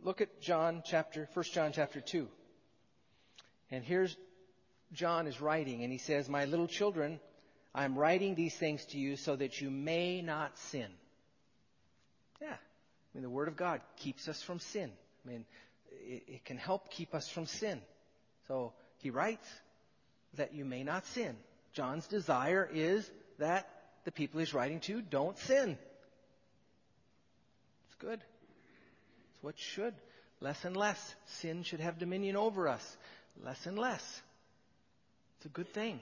[0.00, 2.28] Look at John chapter, 1 John chapter 2.
[3.70, 4.16] And here's
[4.92, 7.20] John is writing, and he says, My little children,
[7.74, 10.88] I am writing these things to you so that you may not sin.
[12.40, 12.52] Yeah.
[12.52, 12.56] I
[13.14, 14.90] mean, the Word of God keeps us from sin.
[15.24, 15.44] I mean,
[15.90, 17.80] it, it can help keep us from sin.
[18.46, 19.46] So he writes
[20.34, 21.36] that you may not sin.
[21.72, 23.68] John's desire is that
[24.04, 25.78] the people he's writing to don't sin.
[27.86, 28.20] It's good.
[29.32, 29.94] It's what should.
[30.40, 31.14] Less and less.
[31.26, 32.96] Sin should have dominion over us.
[33.44, 34.22] Less and less.
[35.36, 36.00] It's a good thing.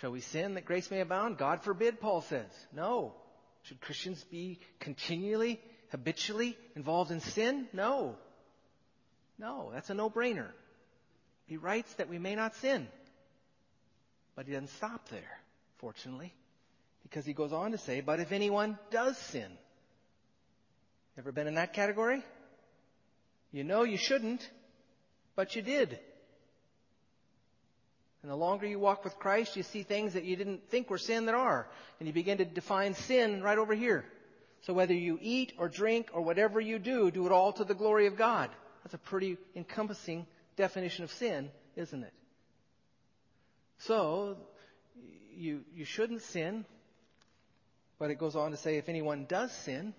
[0.00, 1.38] Shall we sin that grace may abound?
[1.38, 2.50] God forbid, Paul says.
[2.74, 3.14] No.
[3.66, 7.66] Should Christians be continually, habitually involved in sin?
[7.72, 8.16] No.
[9.38, 10.48] No, that's a no-brainer.
[11.46, 12.86] He writes that we may not sin.
[14.36, 15.40] But he doesn't stop there,
[15.78, 16.32] fortunately,
[17.02, 19.50] because he goes on to say, but if anyone does sin,
[21.18, 22.22] ever been in that category?
[23.50, 24.48] You know you shouldn't,
[25.34, 25.98] but you did.
[28.26, 30.98] And the longer you walk with Christ, you see things that you didn't think were
[30.98, 31.68] sin that are.
[32.00, 34.04] And you begin to define sin right over here.
[34.62, 37.72] So whether you eat or drink or whatever you do, do it all to the
[37.72, 38.50] glory of God.
[38.82, 42.12] That's a pretty encompassing definition of sin, isn't it?
[43.78, 44.38] So,
[45.36, 46.64] you, you shouldn't sin,
[48.00, 49.94] but it goes on to say if anyone does sin,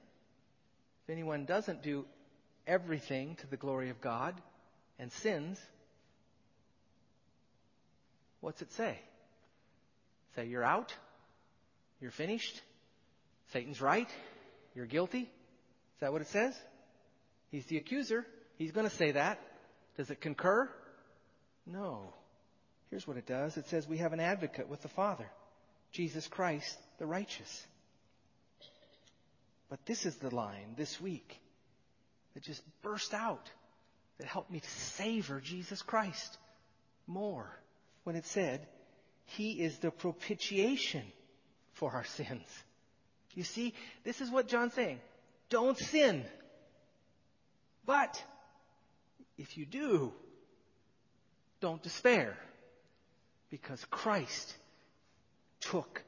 [1.06, 2.04] if anyone doesn't do
[2.68, 4.36] everything to the glory of God
[5.00, 5.62] and sins,
[8.42, 9.00] what's it say?
[10.36, 10.94] Say you're out?
[12.02, 12.62] You're finished?
[13.54, 14.10] Satan's right?
[14.76, 15.22] You're guilty?
[15.22, 16.56] Is that what it says?
[17.50, 18.26] He's the accuser.
[18.58, 19.40] He's going to say that.
[19.96, 20.70] Does it concur?
[21.66, 22.14] No.
[22.90, 23.58] Here's what it does.
[23.58, 25.30] It says we have an advocate with the Father,
[25.92, 27.66] Jesus Christ, the righteous.
[29.70, 31.40] But this is the line this week
[32.34, 33.50] that just burst out
[34.18, 36.38] that helped me to savor Jesus Christ
[37.06, 37.50] more
[38.08, 38.66] when it said,
[39.26, 41.04] He is the propitiation
[41.74, 42.48] for our sins.
[43.34, 43.74] You see,
[44.06, 45.02] this is what John's saying.
[45.50, 46.24] Don't sin.
[47.86, 48.24] But
[49.38, 50.14] if you do,
[51.60, 52.38] don't despair
[53.50, 54.56] because Christ
[55.60, 56.02] took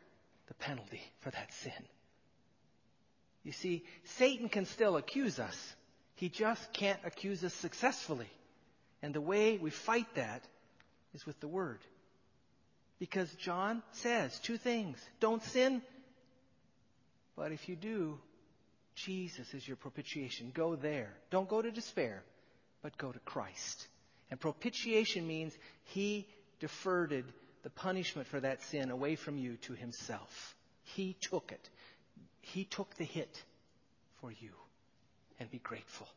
[0.47, 1.83] the penalty for that sin.
[3.43, 5.75] You see, Satan can still accuse us.
[6.15, 8.29] He just can't accuse us successfully.
[9.01, 10.45] And the way we fight that
[11.13, 11.79] is with the Word.
[12.99, 14.97] Because John says two things.
[15.19, 15.81] Don't sin,
[17.35, 18.19] but if you do,
[18.95, 20.51] Jesus is your propitiation.
[20.53, 21.13] Go there.
[21.29, 22.23] Don't go to despair
[22.81, 23.87] but go to Christ.
[24.31, 25.53] And propitiation means
[25.85, 26.27] he
[26.59, 27.23] deferred
[27.63, 30.55] the punishment for that sin away from you to himself.
[30.83, 31.69] He took it.
[32.41, 33.43] He took the hit
[34.21, 34.51] for you.
[35.39, 36.07] And be grateful.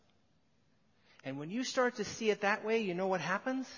[1.25, 3.69] And when you start to see it that way, you know what happens?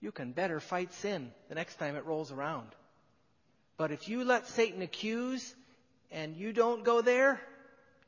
[0.00, 2.68] You can better fight sin the next time it rolls around.
[3.76, 5.54] But if you let Satan accuse
[6.10, 7.40] and you don't go there,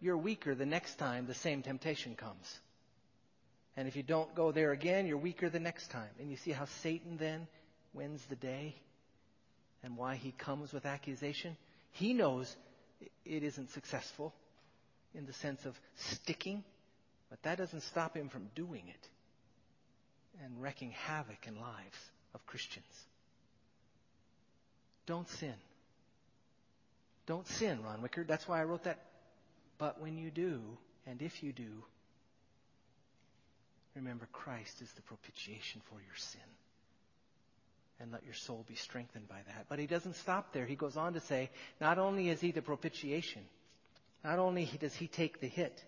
[0.00, 2.58] you're weaker the next time the same temptation comes.
[3.76, 6.10] And if you don't go there again, you're weaker the next time.
[6.18, 7.46] And you see how Satan then
[7.92, 8.74] wins the day
[9.82, 11.56] and why he comes with accusation?
[11.92, 12.54] He knows
[13.24, 14.34] it isn't successful
[15.14, 16.62] in the sense of sticking,
[17.30, 19.08] but that doesn't stop him from doing it
[20.44, 21.98] and wreaking havoc in lives
[22.34, 23.06] of Christians.
[25.06, 25.54] Don't sin.
[27.26, 28.24] Don't sin, Ron Wicker.
[28.24, 28.98] That's why I wrote that.
[29.78, 30.60] But when you do,
[31.06, 31.84] and if you do,
[33.94, 36.40] remember Christ is the propitiation for your sin.
[38.00, 39.66] And let your soul be strengthened by that.
[39.68, 40.64] But he doesn't stop there.
[40.64, 41.50] He goes on to say,
[41.80, 43.42] not only is he the propitiation,
[44.24, 45.84] not only does he take the hit,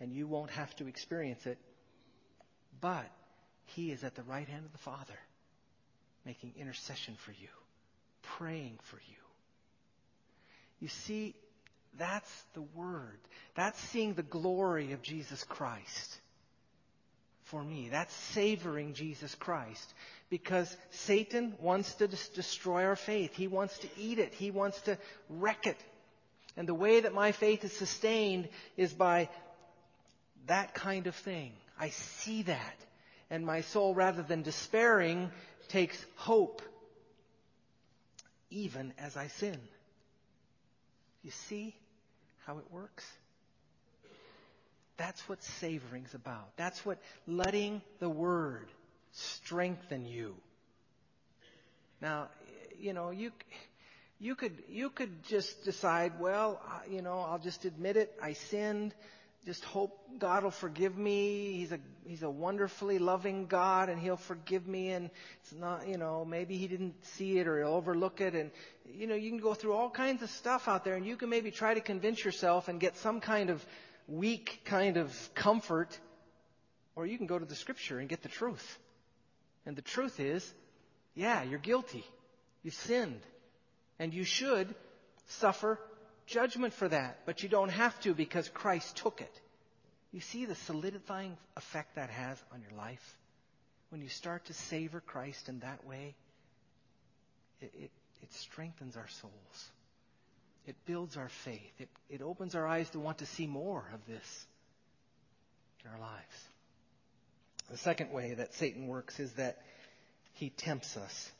[0.00, 1.58] and you won't have to experience it,
[2.80, 3.04] but
[3.74, 5.18] he is at the right hand of the Father,
[6.24, 7.48] making intercession for you,
[8.22, 9.16] praying for you.
[10.80, 11.34] You see,
[11.98, 13.18] that's the Word.
[13.54, 16.18] That's seeing the glory of Jesus Christ.
[17.44, 19.94] For me, that's savoring Jesus Christ.
[20.30, 23.34] Because Satan wants to destroy our faith.
[23.34, 24.32] He wants to eat it.
[24.32, 24.96] He wants to
[25.28, 25.76] wreck it.
[26.56, 29.28] And the way that my faith is sustained is by
[30.46, 31.52] that kind of thing.
[31.78, 32.76] I see that
[33.32, 35.30] and my soul, rather than despairing,
[35.68, 36.60] takes hope,
[38.50, 39.58] even as I sin.
[41.22, 41.74] You see
[42.44, 43.10] how it works?
[44.98, 46.54] That's what savoring's about.
[46.58, 48.68] That's what letting the Word
[49.12, 50.34] strengthen you.
[52.02, 52.28] Now,
[52.78, 53.32] you know, you
[54.20, 58.12] you could you could just decide, well, you know, I'll just admit it.
[58.22, 58.94] I sinned
[59.44, 61.54] just hope God will forgive me.
[61.54, 64.90] He's a He's a wonderfully loving God, and He'll forgive me.
[64.90, 68.34] And it's not, you know, maybe He didn't see it or He'll overlook it.
[68.34, 68.50] And
[68.92, 71.28] you know, you can go through all kinds of stuff out there, and you can
[71.28, 73.64] maybe try to convince yourself and get some kind of
[74.08, 75.98] weak kind of comfort,
[76.96, 78.78] or you can go to the Scripture and get the truth.
[79.64, 80.52] And the truth is,
[81.14, 82.04] yeah, you're guilty.
[82.62, 83.20] You've sinned,
[83.98, 84.74] and you should
[85.26, 85.78] suffer
[86.26, 89.40] judgment for that, but you don't have to because Christ took it.
[90.12, 93.18] You see the solidifying effect that has on your life?
[93.90, 96.14] When you start to savor Christ in that way,
[97.60, 97.90] it, it,
[98.22, 99.70] it strengthens our souls.
[100.66, 101.72] It builds our faith.
[101.78, 104.46] It, it opens our eyes to want to see more of this
[105.84, 106.48] in our lives.
[107.70, 109.58] The second way that Satan works is that
[110.34, 111.30] he tempts us.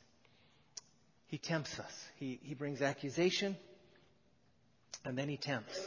[1.26, 2.06] He tempts us.
[2.16, 3.56] He, he brings accusation
[5.04, 5.78] and then he tempts.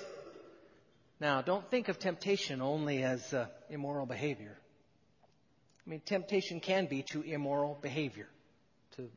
[1.20, 4.58] Now, don't think of temptation only as uh, immoral behavior.
[5.86, 8.28] I mean, temptation can be to immoral behavior,
[8.98, 9.10] to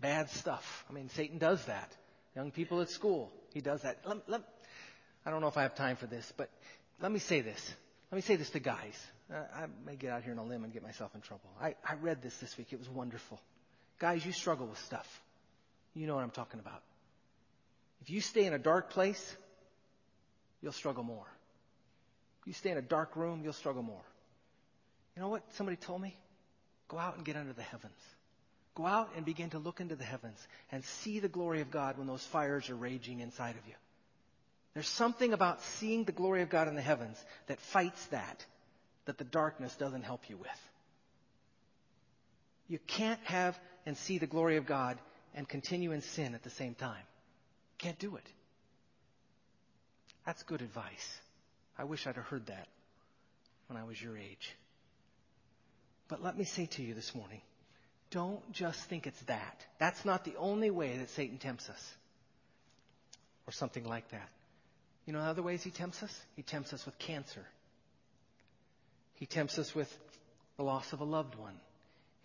[0.00, 0.84] bad stuff.
[0.88, 1.94] I mean, Satan does that.
[2.34, 3.98] Young people at school, he does that.
[4.06, 4.40] Let, let,
[5.26, 6.48] I don't know if I have time for this, but
[7.00, 7.74] let me say this.
[8.10, 8.94] Let me say this to guys.
[9.32, 11.50] Uh, I may get out here on a limb and get myself in trouble.
[11.60, 12.68] I, I read this this week.
[12.72, 13.40] It was wonderful.
[13.98, 15.22] Guys, you struggle with stuff.
[15.94, 16.82] You know what I'm talking about.
[18.02, 19.36] If you stay in a dark place,
[20.60, 21.26] you'll struggle more.
[22.40, 24.02] If you stay in a dark room, you'll struggle more.
[25.14, 26.16] You know what somebody told me?
[26.88, 27.98] Go out and get under the heavens.
[28.74, 30.38] Go out and begin to look into the heavens
[30.72, 33.74] and see the glory of God when those fires are raging inside of you.
[34.74, 38.44] There's something about seeing the glory of God in the heavens that fights that,
[39.04, 40.70] that the darkness doesn't help you with.
[42.66, 44.98] You can't have and see the glory of God
[45.36, 47.04] and continue in sin at the same time.
[47.82, 48.26] Can't do it.
[50.24, 51.20] That's good advice.
[51.76, 52.68] I wish I'd have heard that
[53.66, 54.54] when I was your age.
[56.08, 57.40] But let me say to you this morning,
[58.12, 59.64] don't just think it's that.
[59.78, 61.94] That's not the only way that Satan tempts us.
[63.48, 64.28] Or something like that.
[65.04, 66.20] You know other ways he tempts us?
[66.36, 67.44] He tempts us with cancer.
[69.14, 69.92] He tempts us with
[70.56, 71.58] the loss of a loved one.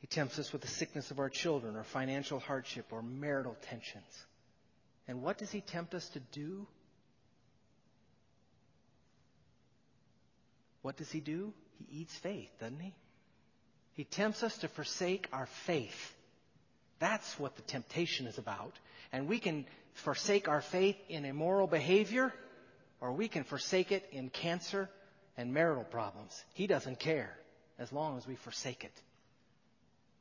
[0.02, 4.26] He tempts us with the sickness of our children or financial hardship or marital tensions.
[5.08, 6.68] And what does he tempt us to do?
[10.82, 11.54] What does he do?
[11.80, 12.94] He eats faith, doesn't he?
[13.94, 16.14] He tempts us to forsake our faith.
[17.00, 18.74] That's what the temptation is about.
[19.12, 19.66] And we can
[20.04, 22.34] forsake our faith in immoral behavior,
[23.02, 24.90] or we can forsake it in cancer
[25.36, 26.44] and marital problems.
[26.54, 27.36] He doesn't care
[27.80, 28.94] as long as we forsake it.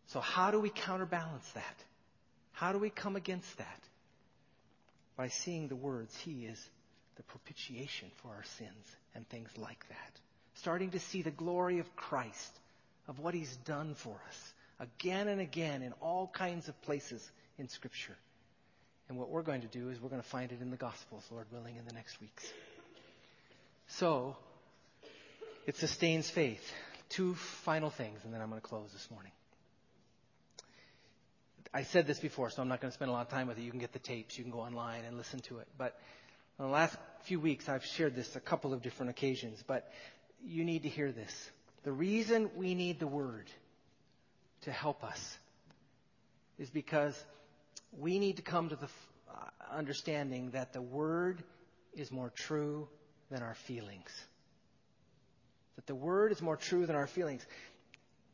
[0.08, 1.76] So, how do we counterbalance that?
[2.52, 3.80] How do we come against that?
[5.16, 6.62] By seeing the words, He is
[7.16, 10.20] the propitiation for our sins and things like that.
[10.54, 12.52] Starting to see the glory of Christ,
[13.08, 17.26] of what He's done for us, again and again in all kinds of places
[17.58, 18.16] in Scripture.
[19.08, 21.24] And what we're going to do is we're going to find it in the Gospels,
[21.30, 22.44] Lord willing, in the next weeks.
[23.88, 24.36] So,
[25.66, 26.72] it sustains faith.
[27.08, 29.30] Two final things, and then I'm going to close this morning.
[31.76, 33.58] I said this before, so I'm not going to spend a lot of time with
[33.58, 33.60] it.
[33.60, 35.68] You can get the tapes, you can go online and listen to it.
[35.76, 35.94] But
[36.58, 39.92] in the last few weeks, I've shared this a couple of different occasions, but
[40.42, 41.50] you need to hear this.
[41.82, 43.50] The reason we need the Word
[44.62, 45.38] to help us
[46.58, 47.14] is because
[47.92, 48.88] we need to come to the
[49.28, 49.34] uh,
[49.70, 51.44] understanding that the Word
[51.92, 52.88] is more true
[53.30, 54.08] than our feelings.
[55.74, 57.44] That the Word is more true than our feelings.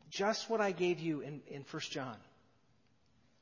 [0.09, 2.15] Just what I gave you in, in 1 John.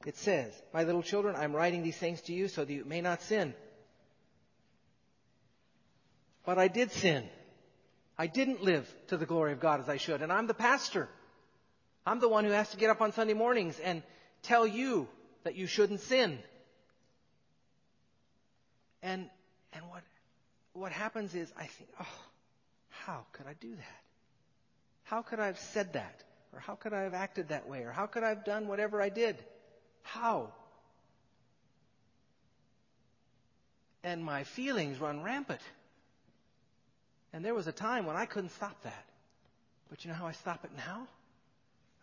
[0.06, 3.02] It says, My little children, I'm writing these things to you so that you may
[3.02, 3.54] not sin.
[6.46, 7.24] But I did sin.
[8.18, 10.22] I didn't live to the glory of God as I should.
[10.22, 11.08] And I'm the pastor.
[12.06, 14.02] I'm the one who has to get up on Sunday mornings and
[14.44, 15.08] tell you
[15.44, 16.40] that you shouldn't sin.
[19.04, 19.30] And,
[19.74, 20.04] and what,
[20.74, 22.20] what happens is I think, oh,
[22.90, 24.02] how could I do that?
[25.04, 26.24] How could I have said that?
[26.54, 27.84] Or how could I have acted that way?
[27.84, 29.38] Or how could I have done whatever I did?
[30.04, 30.54] How?
[34.04, 35.62] And my feelings run rampant.
[37.34, 39.06] And there was a time when I couldn't stop that.
[39.90, 41.08] But you know how I stop it now?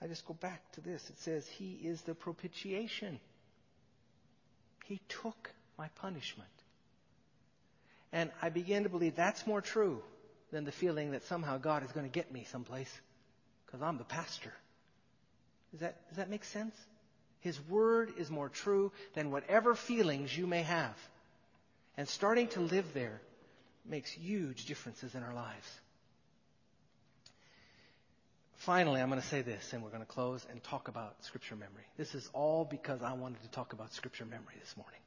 [0.01, 1.09] I just go back to this.
[1.11, 3.19] It says, He is the propitiation.
[4.85, 6.49] He took my punishment.
[8.13, 10.03] And I begin to believe that's more true
[10.51, 12.91] than the feeling that somehow God is going to get me someplace
[13.67, 14.53] because I'm the pastor.
[15.73, 16.75] Does that, does that make sense?
[17.41, 20.97] His word is more true than whatever feelings you may have.
[21.97, 23.21] And starting to live there
[23.85, 25.81] makes huge differences in our lives.
[28.57, 31.55] Finally, I'm going to say this, and we're going to close and talk about Scripture
[31.55, 31.85] memory.
[31.97, 35.01] This is all because I wanted to talk about Scripture memory this morning.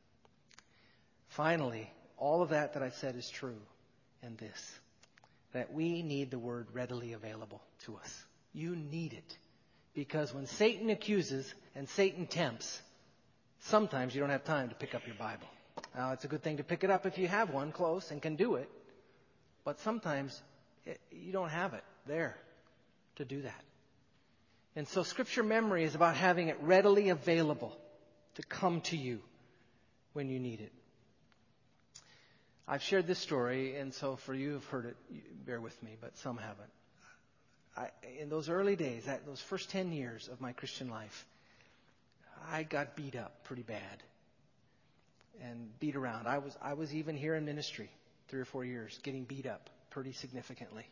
[1.27, 3.59] Finally, all of that that I've said is true,
[4.23, 4.79] and this
[5.53, 8.23] that we need the Word readily available to us.
[8.53, 9.37] You need it.
[9.93, 12.81] Because when Satan accuses and Satan tempts,
[13.59, 15.47] sometimes you don't have time to pick up your Bible.
[15.95, 18.21] Now, it's a good thing to pick it up if you have one close and
[18.21, 18.69] can do it,
[19.65, 20.41] but sometimes
[20.85, 22.37] it, you don't have it there
[23.15, 23.63] to do that.
[24.75, 27.77] And so, scripture memory is about having it readily available
[28.35, 29.19] to come to you
[30.13, 30.71] when you need it.
[32.67, 34.95] I've shared this story, and so for you who've heard it,
[35.45, 36.69] bear with me, but some haven't.
[37.75, 41.25] I, in those early days, that, those first 10 years of my Christian life,
[42.51, 44.03] I got beat up pretty bad
[45.41, 46.27] and beat around.
[46.27, 47.89] I was, I was even here in ministry
[48.27, 50.85] three or four years getting beat up pretty significantly.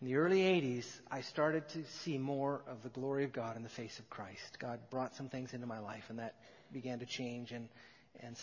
[0.00, 3.62] In the early 80s, I started to see more of the glory of God in
[3.62, 4.58] the face of Christ.
[4.58, 6.34] God brought some things into my life, and that
[6.72, 7.68] began to change and,
[8.20, 8.36] and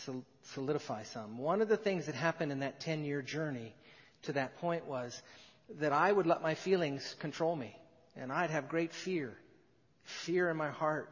[0.43, 1.37] solidify some.
[1.37, 3.75] One of the things that happened in that 10 year journey
[4.23, 5.21] to that point was
[5.77, 7.75] that I would let my feelings control me.
[8.15, 9.37] And I'd have great fear,
[10.03, 11.09] fear in my heart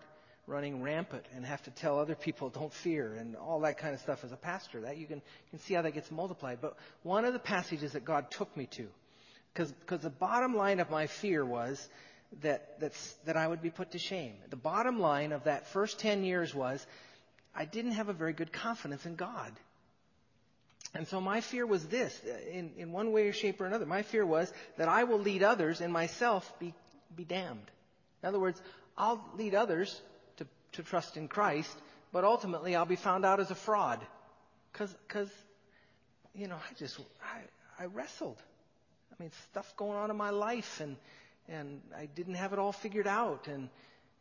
[0.48, 4.00] running rampant and have to tell other people don't fear and all that kind of
[4.00, 4.82] stuff as a pastor.
[4.82, 6.60] That you can, you can see how that gets multiplied.
[6.62, 8.88] But one of the passages that God took me to,
[9.54, 11.88] because the bottom line of my fear was
[12.42, 14.34] that, that's, that I would be put to shame.
[14.50, 16.86] The bottom line of that first 10 years was
[17.56, 19.52] I didn't have a very good confidence in God.
[20.94, 22.20] And so my fear was this,
[22.52, 23.86] in, in one way or shape or another.
[23.86, 26.74] My fear was that I will lead others and myself be,
[27.16, 27.70] be damned.
[28.24, 28.62] In other words,
[28.98, 30.02] I'll lead others
[30.38, 31.76] to, to trust in Christ,
[32.12, 34.06] but ultimately I'll be found out as a fraud.
[34.74, 35.30] Cause, cause,
[36.34, 38.42] you know, I just, I, I wrestled.
[39.12, 40.96] I mean, stuff going on in my life and,
[41.50, 43.70] and I didn't have it all figured out and,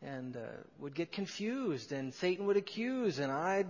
[0.03, 0.41] and, uh,
[0.81, 3.67] would get confused and Satan would accuse and I'd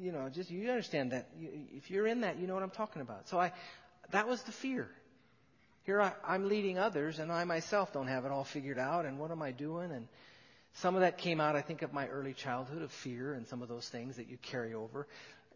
[0.00, 1.28] you know, just you understand that.
[1.38, 3.28] If you're in that, you know what I'm talking about.
[3.28, 3.52] So I,
[4.10, 4.88] that was the fear.
[5.84, 9.06] Here I, I'm leading others, and I myself don't have it all figured out.
[9.06, 9.92] And what am I doing?
[9.92, 10.08] And
[10.74, 13.62] some of that came out, I think, of my early childhood of fear and some
[13.62, 15.06] of those things that you carry over.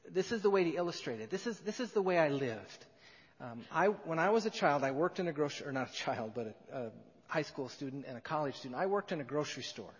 [0.08, 1.30] This is the way to illustrate it.
[1.30, 2.86] This is this is the way I lived.
[3.40, 5.92] Um, I when I was a child, I worked in a grocery, or not a
[5.92, 6.90] child, but a, a
[7.26, 8.80] high school student and a college student.
[8.80, 9.92] I worked in a grocery store.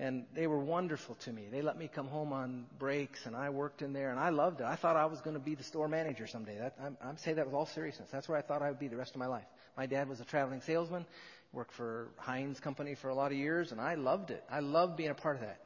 [0.00, 1.48] And they were wonderful to me.
[1.52, 4.62] They let me come home on breaks, and I worked in there, and I loved
[4.62, 4.64] it.
[4.64, 6.56] I thought I was going to be the store manager someday.
[6.56, 8.08] That, I'm, I'm saying that with all seriousness.
[8.10, 9.44] That's where I thought I would be the rest of my life.
[9.76, 11.04] My dad was a traveling salesman,
[11.52, 14.42] worked for Heinz Company for a lot of years, and I loved it.
[14.50, 15.60] I loved being a part of that.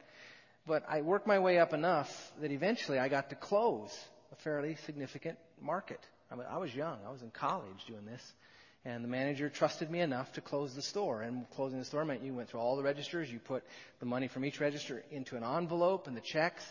[0.67, 3.97] But I worked my way up enough that eventually I got to close
[4.33, 6.01] a fairly significant market.
[6.29, 6.97] I mean, I was young.
[7.07, 8.33] I was in college doing this.
[8.87, 11.23] And the manager trusted me enough to close the store.
[11.23, 13.63] And closing the store meant you went through all the registers, you put
[13.99, 16.63] the money from each register into an envelope and the checks,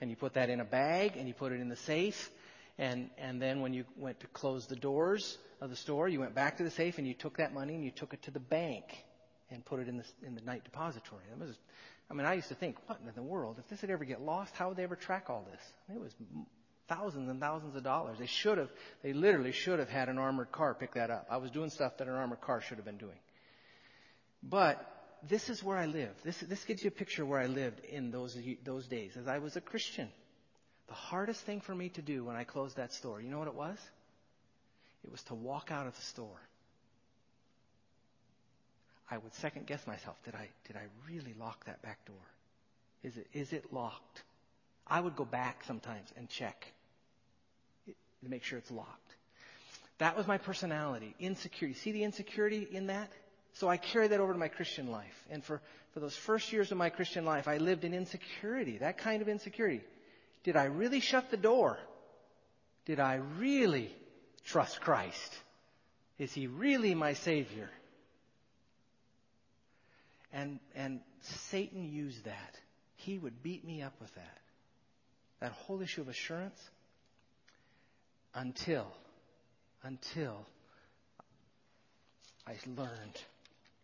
[0.00, 2.30] and you put that in a bag and you put it in the safe.
[2.78, 6.34] And, and then when you went to close the doors of the store, you went
[6.34, 8.40] back to the safe and you took that money and you took it to the
[8.40, 8.84] bank
[9.50, 11.22] and put it in the, in the night depository.
[11.32, 11.54] It was,
[12.10, 13.56] I mean, I used to think, what in the world?
[13.58, 15.72] If this would ever get lost, how would they ever track all this?
[15.94, 16.14] It was
[16.88, 18.18] thousands and thousands of dollars.
[18.18, 18.70] They should have,
[19.02, 21.26] they literally should have had an armored car pick that up.
[21.30, 23.18] I was doing stuff that an armored car should have been doing.
[24.42, 24.84] But
[25.28, 26.24] this is where I lived.
[26.24, 29.28] This, this gives you a picture of where I lived in those, those days as
[29.28, 30.08] I was a Christian.
[30.88, 33.48] The hardest thing for me to do when I closed that store, you know what
[33.48, 33.78] it was?
[35.04, 36.40] It was to walk out of the store.
[39.10, 40.16] I would second guess myself.
[40.24, 42.16] Did I, did I really lock that back door?
[43.02, 44.22] Is it, is it locked?
[44.86, 46.72] I would go back sometimes and check
[48.24, 49.14] to make sure it's locked.
[49.98, 51.14] That was my personality.
[51.18, 51.78] Insecurity.
[51.78, 53.10] See the insecurity in that?
[53.54, 55.24] So I carried that over to my Christian life.
[55.30, 55.60] And for,
[55.92, 59.28] for those first years of my Christian life, I lived in insecurity, that kind of
[59.28, 59.82] insecurity.
[60.44, 61.78] Did I really shut the door?
[62.86, 63.92] Did I really
[64.44, 65.36] trust Christ?
[66.18, 67.68] Is he really my Savior?
[70.32, 72.54] And, and Satan used that.
[72.96, 74.38] He would beat me up with that.
[75.40, 76.60] That whole issue of assurance
[78.38, 78.86] until,
[79.82, 80.46] until
[82.46, 83.20] I learned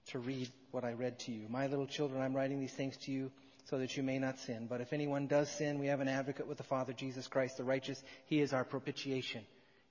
[0.08, 1.46] to read what I read to you.
[1.48, 3.30] My little children, I'm writing these things to you
[3.68, 4.66] so that you may not sin.
[4.68, 7.64] But if anyone does sin, we have an advocate with the Father, Jesus Christ the
[7.64, 8.02] righteous.
[8.26, 9.42] He is our propitiation.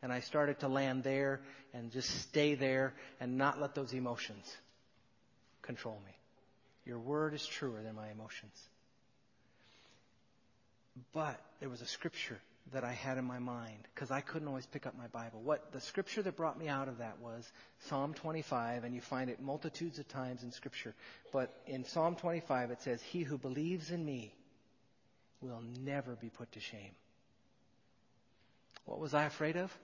[0.01, 1.41] And I started to land there
[1.73, 4.55] and just stay there and not let those emotions
[5.61, 6.11] control me.
[6.85, 8.57] Your word is truer than my emotions.
[11.13, 12.39] But there was a scripture
[12.71, 15.41] that I had in my mind because I couldn't always pick up my Bible.
[15.41, 17.51] What the scripture that brought me out of that was
[17.81, 20.95] Psalm 25, and you find it multitudes of times in scripture.
[21.31, 24.33] But in Psalm 25, it says, He who believes in me
[25.41, 26.91] will never be put to shame.
[28.85, 29.75] What was I afraid of?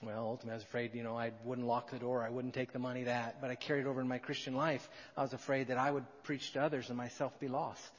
[0.00, 2.72] Well, ultimately, I was afraid, you know, I wouldn't lock the door, I wouldn't take
[2.72, 3.40] the money, that.
[3.40, 4.88] But I carried over in my Christian life.
[5.16, 7.90] I was afraid that I would preach to others and myself be lost.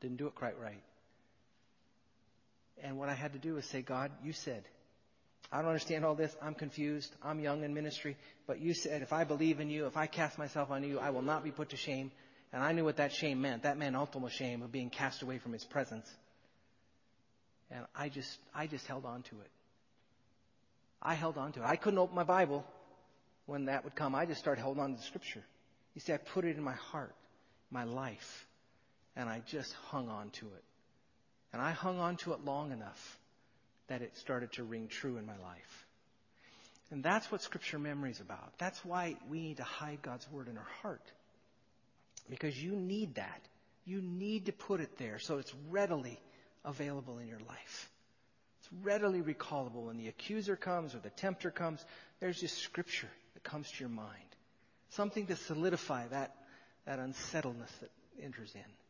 [0.00, 0.82] Didn't do it quite right.
[2.82, 4.64] And what I had to do was say, God, you said.
[5.50, 6.34] I don't understand all this.
[6.42, 7.14] I'm confused.
[7.22, 8.16] I'm young in ministry.
[8.46, 11.10] But you said, if I believe in you, if I cast myself on you, I
[11.10, 12.10] will not be put to shame.
[12.52, 13.62] And I knew what that shame meant.
[13.62, 16.08] That meant ultimate shame of being cast away from his presence.
[17.70, 19.50] And I just, I just held on to it.
[21.02, 21.66] I held on to it.
[21.66, 22.64] I couldn't open my Bible
[23.46, 24.14] when that would come.
[24.14, 25.44] I just started holding on to the scripture.
[25.94, 27.14] You see, I put it in my heart,
[27.70, 28.46] my life,
[29.14, 30.64] and I just hung on to it.
[31.56, 33.18] And I hung on to it long enough
[33.88, 35.86] that it started to ring true in my life.
[36.90, 38.52] And that's what scripture memory is about.
[38.58, 41.00] That's why we need to hide God's word in our heart.
[42.28, 43.40] Because you need that.
[43.86, 46.20] You need to put it there so it's readily
[46.62, 47.90] available in your life.
[48.60, 51.82] It's readily recallable when the accuser comes or the tempter comes.
[52.20, 54.10] There's just scripture that comes to your mind.
[54.90, 56.34] Something to solidify that,
[56.84, 57.90] that unsettledness that
[58.22, 58.85] enters in.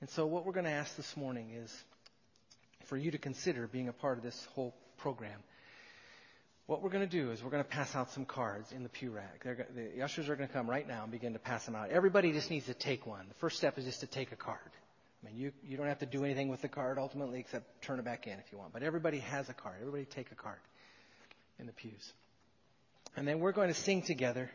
[0.00, 1.84] And so what we're going to ask this morning is
[2.86, 5.38] for you to consider being a part of this whole program.
[6.66, 8.88] What we're going to do is we're going to pass out some cards in the
[8.88, 9.42] pew rack.
[9.44, 11.90] They're, the ushers are going to come right now and begin to pass them out.
[11.90, 13.26] Everybody just needs to take one.
[13.28, 14.58] The first step is just to take a card.
[15.22, 17.98] I mean, you, you don't have to do anything with the card ultimately except turn
[17.98, 18.72] it back in if you want.
[18.72, 19.76] But everybody has a card.
[19.80, 20.60] Everybody take a card
[21.58, 22.12] in the pews.
[23.16, 24.50] And then we're going to sing together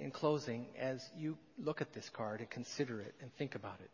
[0.00, 3.90] in closing as you look at this card and consider it and think about it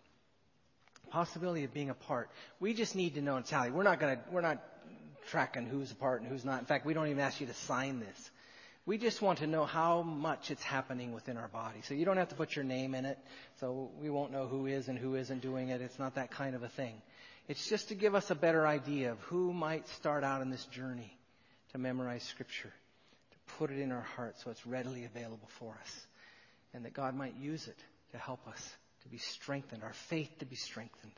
[1.11, 2.31] possibility of being a part.
[2.59, 3.71] We just need to know in tally.
[3.71, 4.63] We're not going to, we're not
[5.29, 6.61] tracking who's a part and who's not.
[6.61, 8.31] In fact, we don't even ask you to sign this.
[8.87, 11.81] We just want to know how much it's happening within our body.
[11.83, 13.19] So you don't have to put your name in it.
[13.61, 15.81] So we won't know who is and who isn't doing it.
[15.81, 17.01] It's not that kind of a thing.
[17.47, 20.65] It's just to give us a better idea of who might start out in this
[20.67, 21.17] journey
[21.73, 22.73] to memorize scripture,
[23.31, 26.07] to put it in our heart so it's readily available for us,
[26.73, 27.79] and that God might use it
[28.13, 31.13] to help us to be strengthened, our faith to be strengthened.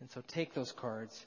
[0.00, 1.24] And so take those cards,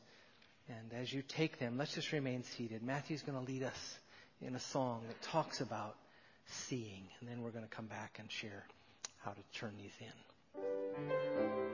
[0.67, 2.83] and as you take them, let's just remain seated.
[2.83, 3.97] Matthew's going to lead us
[4.41, 5.95] in a song that talks about
[6.45, 8.65] seeing, and then we're going to come back and share
[9.23, 11.66] how to turn these in.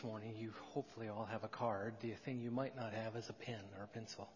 [0.00, 0.34] This morning.
[0.38, 1.94] You hopefully all have a card.
[2.00, 4.28] The thing you might not have is a pen or a pencil.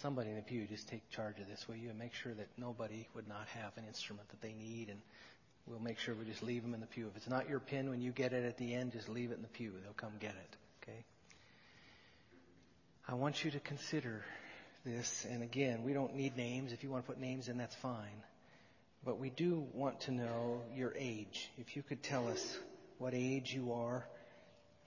[0.00, 1.90] Somebody in the pew, just take charge of this, will you?
[1.90, 4.88] And make sure that nobody would not have an instrument that they need.
[4.88, 5.00] And
[5.66, 7.08] we'll make sure we just leave them in the pew.
[7.08, 9.36] If it's not your pen when you get it at the end, just leave it
[9.36, 9.72] in the pew.
[9.82, 10.56] They'll come get it.
[10.82, 11.04] Okay?
[13.08, 14.24] I want you to consider
[14.84, 15.26] this.
[15.28, 16.72] And again, we don't need names.
[16.72, 18.22] If you want to put names in, that's fine.
[19.04, 21.50] But we do want to know your age.
[21.58, 22.58] If you could tell us
[22.98, 24.04] what age you are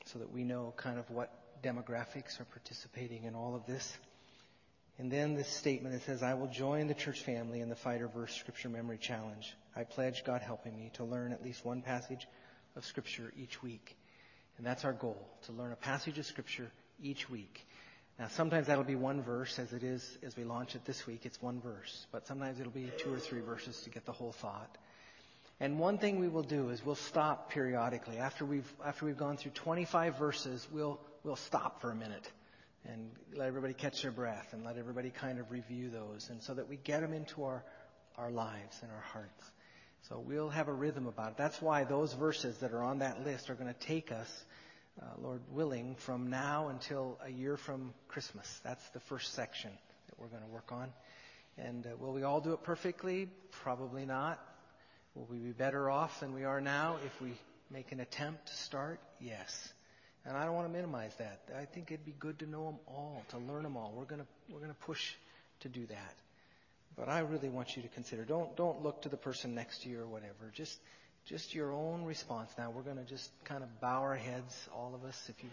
[0.06, 1.32] so that we know kind of what
[1.64, 3.98] demographics are participating in all of this.
[5.00, 8.08] And then this statement that says, I will join the church family in the Fighter
[8.08, 9.56] Verse Scripture Memory Challenge.
[9.76, 12.28] I pledge, God helping me, to learn at least one passage
[12.76, 13.96] of Scripture each week.
[14.58, 16.70] And that's our goal, to learn a passage of Scripture
[17.02, 17.66] each week.
[18.20, 21.26] Now, sometimes that'll be one verse, as it is as we launch it this week.
[21.26, 22.06] It's one verse.
[22.12, 24.78] But sometimes it'll be two or three verses to get the whole thought.
[25.60, 28.18] And one thing we will do is we'll stop periodically.
[28.18, 32.32] After we've, after we've gone through 25 verses, we'll, we'll stop for a minute
[32.86, 36.54] and let everybody catch their breath and let everybody kind of review those and so
[36.54, 37.64] that we get them into our,
[38.18, 39.52] our lives and our hearts.
[40.10, 41.38] So we'll have a rhythm about it.
[41.38, 44.46] That's why those verses that are on that list are going to take us,
[45.02, 48.60] uh, Lord willing, from now until a year from Christmas.
[48.66, 49.72] That's the first section
[50.08, 50.92] that we're going to work on.
[51.58, 53.30] And uh, will we all do it perfectly?
[53.52, 54.42] Probably not.
[55.16, 57.34] Will we be better off than we are now if we
[57.70, 59.00] make an attempt to start?
[59.20, 59.72] Yes.
[60.26, 61.42] And I don't want to minimize that.
[61.56, 63.94] I think it'd be good to know them all, to learn them all.
[63.96, 65.14] We're going to, we're going to push
[65.60, 66.16] to do that.
[66.96, 68.24] But I really want you to consider.
[68.24, 70.52] Don't, don't look to the person next to you or whatever.
[70.54, 70.80] Just,
[71.26, 72.52] just your own response.
[72.58, 75.52] Now we're going to just kind of bow our heads, all of us, if you're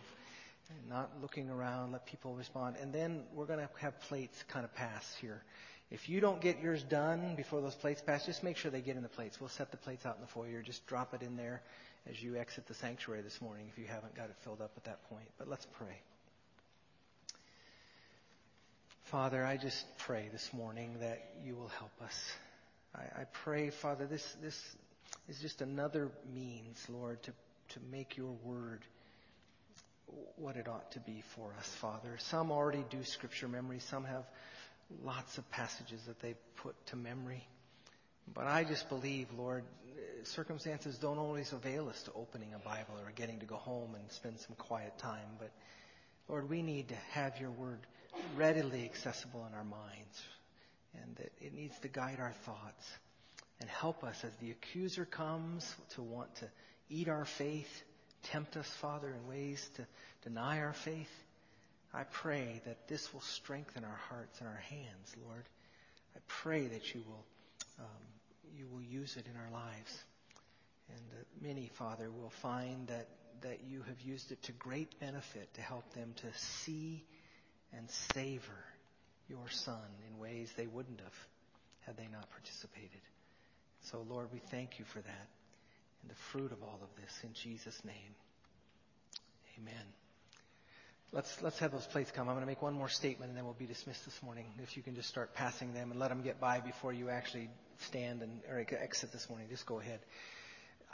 [0.89, 2.77] not looking around, let people respond.
[2.81, 5.43] And then we're going to have plates kind of pass here.
[5.91, 8.97] If you don't get yours done before those plates pass, just make sure they get
[8.97, 9.41] in the plates.
[9.41, 10.63] We'll set the plates out in the foyer.
[10.63, 11.63] Just drop it in there
[12.09, 14.85] as you exit the sanctuary this morning if you haven't got it filled up at
[14.85, 15.27] that point.
[15.37, 16.01] But let's pray.
[19.05, 22.33] Father, I just pray this morning that you will help us.
[22.95, 24.77] I, I pray, Father, this, this
[25.29, 27.33] is just another means, Lord, to,
[27.71, 28.85] to make your word
[30.37, 32.17] what it ought to be for us, Father.
[32.19, 33.81] Some already do scripture memory.
[33.81, 34.25] Some have
[35.05, 37.47] lots of passages that they put to memory.
[38.33, 39.65] But I just believe, Lord,
[40.25, 44.11] circumstances don't always avail us to opening a Bible or getting to go home and
[44.13, 45.37] spend some quiet time.
[45.39, 45.51] But
[46.29, 47.81] Lord, we need to have your word
[48.37, 50.23] readily accessible in our minds,
[50.95, 52.91] and that it needs to guide our thoughts
[53.61, 56.49] and help us as the accuser comes to want to
[56.89, 57.83] eat our faith,
[58.25, 59.87] tempt us, Father, in ways to
[60.23, 61.11] deny our faith.
[61.93, 65.45] I pray that this will strengthen our hearts and our hands, Lord.
[66.15, 67.25] I pray that you will,
[67.81, 68.03] um,
[68.57, 70.05] you will use it in our lives.
[70.89, 73.09] And uh, many, Father, will find that,
[73.43, 77.05] that you have used it to great benefit to help them to see
[77.77, 78.65] and savor
[79.29, 79.75] your Son
[80.09, 81.27] in ways they wouldn't have
[81.87, 83.01] had they not participated.
[83.83, 85.29] So, Lord, we thank you for that
[86.03, 88.15] and the fruit of all of this in Jesus' name.
[89.59, 90.10] Amen.
[91.13, 92.29] Let's, let's have those plates come.
[92.29, 94.47] I'm going to make one more statement and then we'll be dismissed this morning.
[94.63, 97.51] If you can just start passing them and let them get by before you actually
[97.79, 99.49] stand and or exit this morning.
[99.51, 99.99] Just go ahead.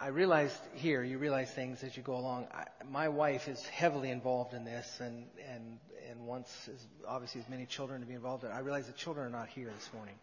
[0.01, 2.47] I realized here, you realize things as you go along.
[2.55, 5.79] I, my wife is heavily involved in this and, and,
[6.11, 8.55] and wants as, obviously as many children to be involved in it.
[8.55, 10.15] I realize the children are not here this morning.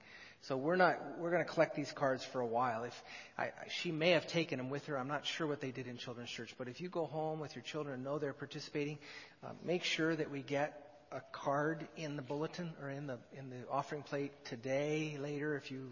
[0.44, 2.84] So we're not, we're going to collect these cards for a while.
[2.84, 3.04] If
[3.38, 5.96] I, she may have taken them with her, I'm not sure what they did in
[5.96, 6.54] children's church.
[6.58, 8.98] But if you go home with your children and know they're participating,
[9.42, 13.50] uh, make sure that we get a card in the bulletin or in the in
[13.50, 15.90] the offering plate today, later, if you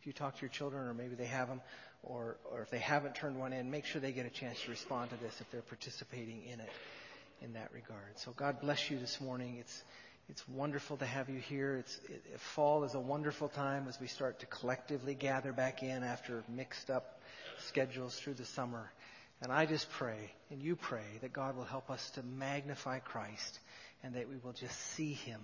[0.00, 1.60] if you talk to your children or maybe they have them,
[2.02, 4.70] or or if they haven't turned one in, make sure they get a chance to
[4.70, 6.70] respond to this if they're participating in it
[7.42, 8.16] in that regard.
[8.16, 9.56] So God bless you this morning.
[9.60, 9.84] It's
[10.28, 11.76] it's wonderful to have you here.
[11.76, 16.02] It's, it, fall is a wonderful time as we start to collectively gather back in
[16.02, 17.20] after mixed up
[17.58, 18.90] schedules through the summer.
[19.42, 23.58] And I just pray, and you pray, that God will help us to magnify Christ
[24.02, 25.40] and that we will just see him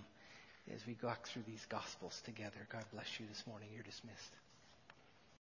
[0.75, 2.67] as we walk through these gospels together.
[2.73, 3.69] God bless you this morning.
[3.75, 4.33] You're dismissed.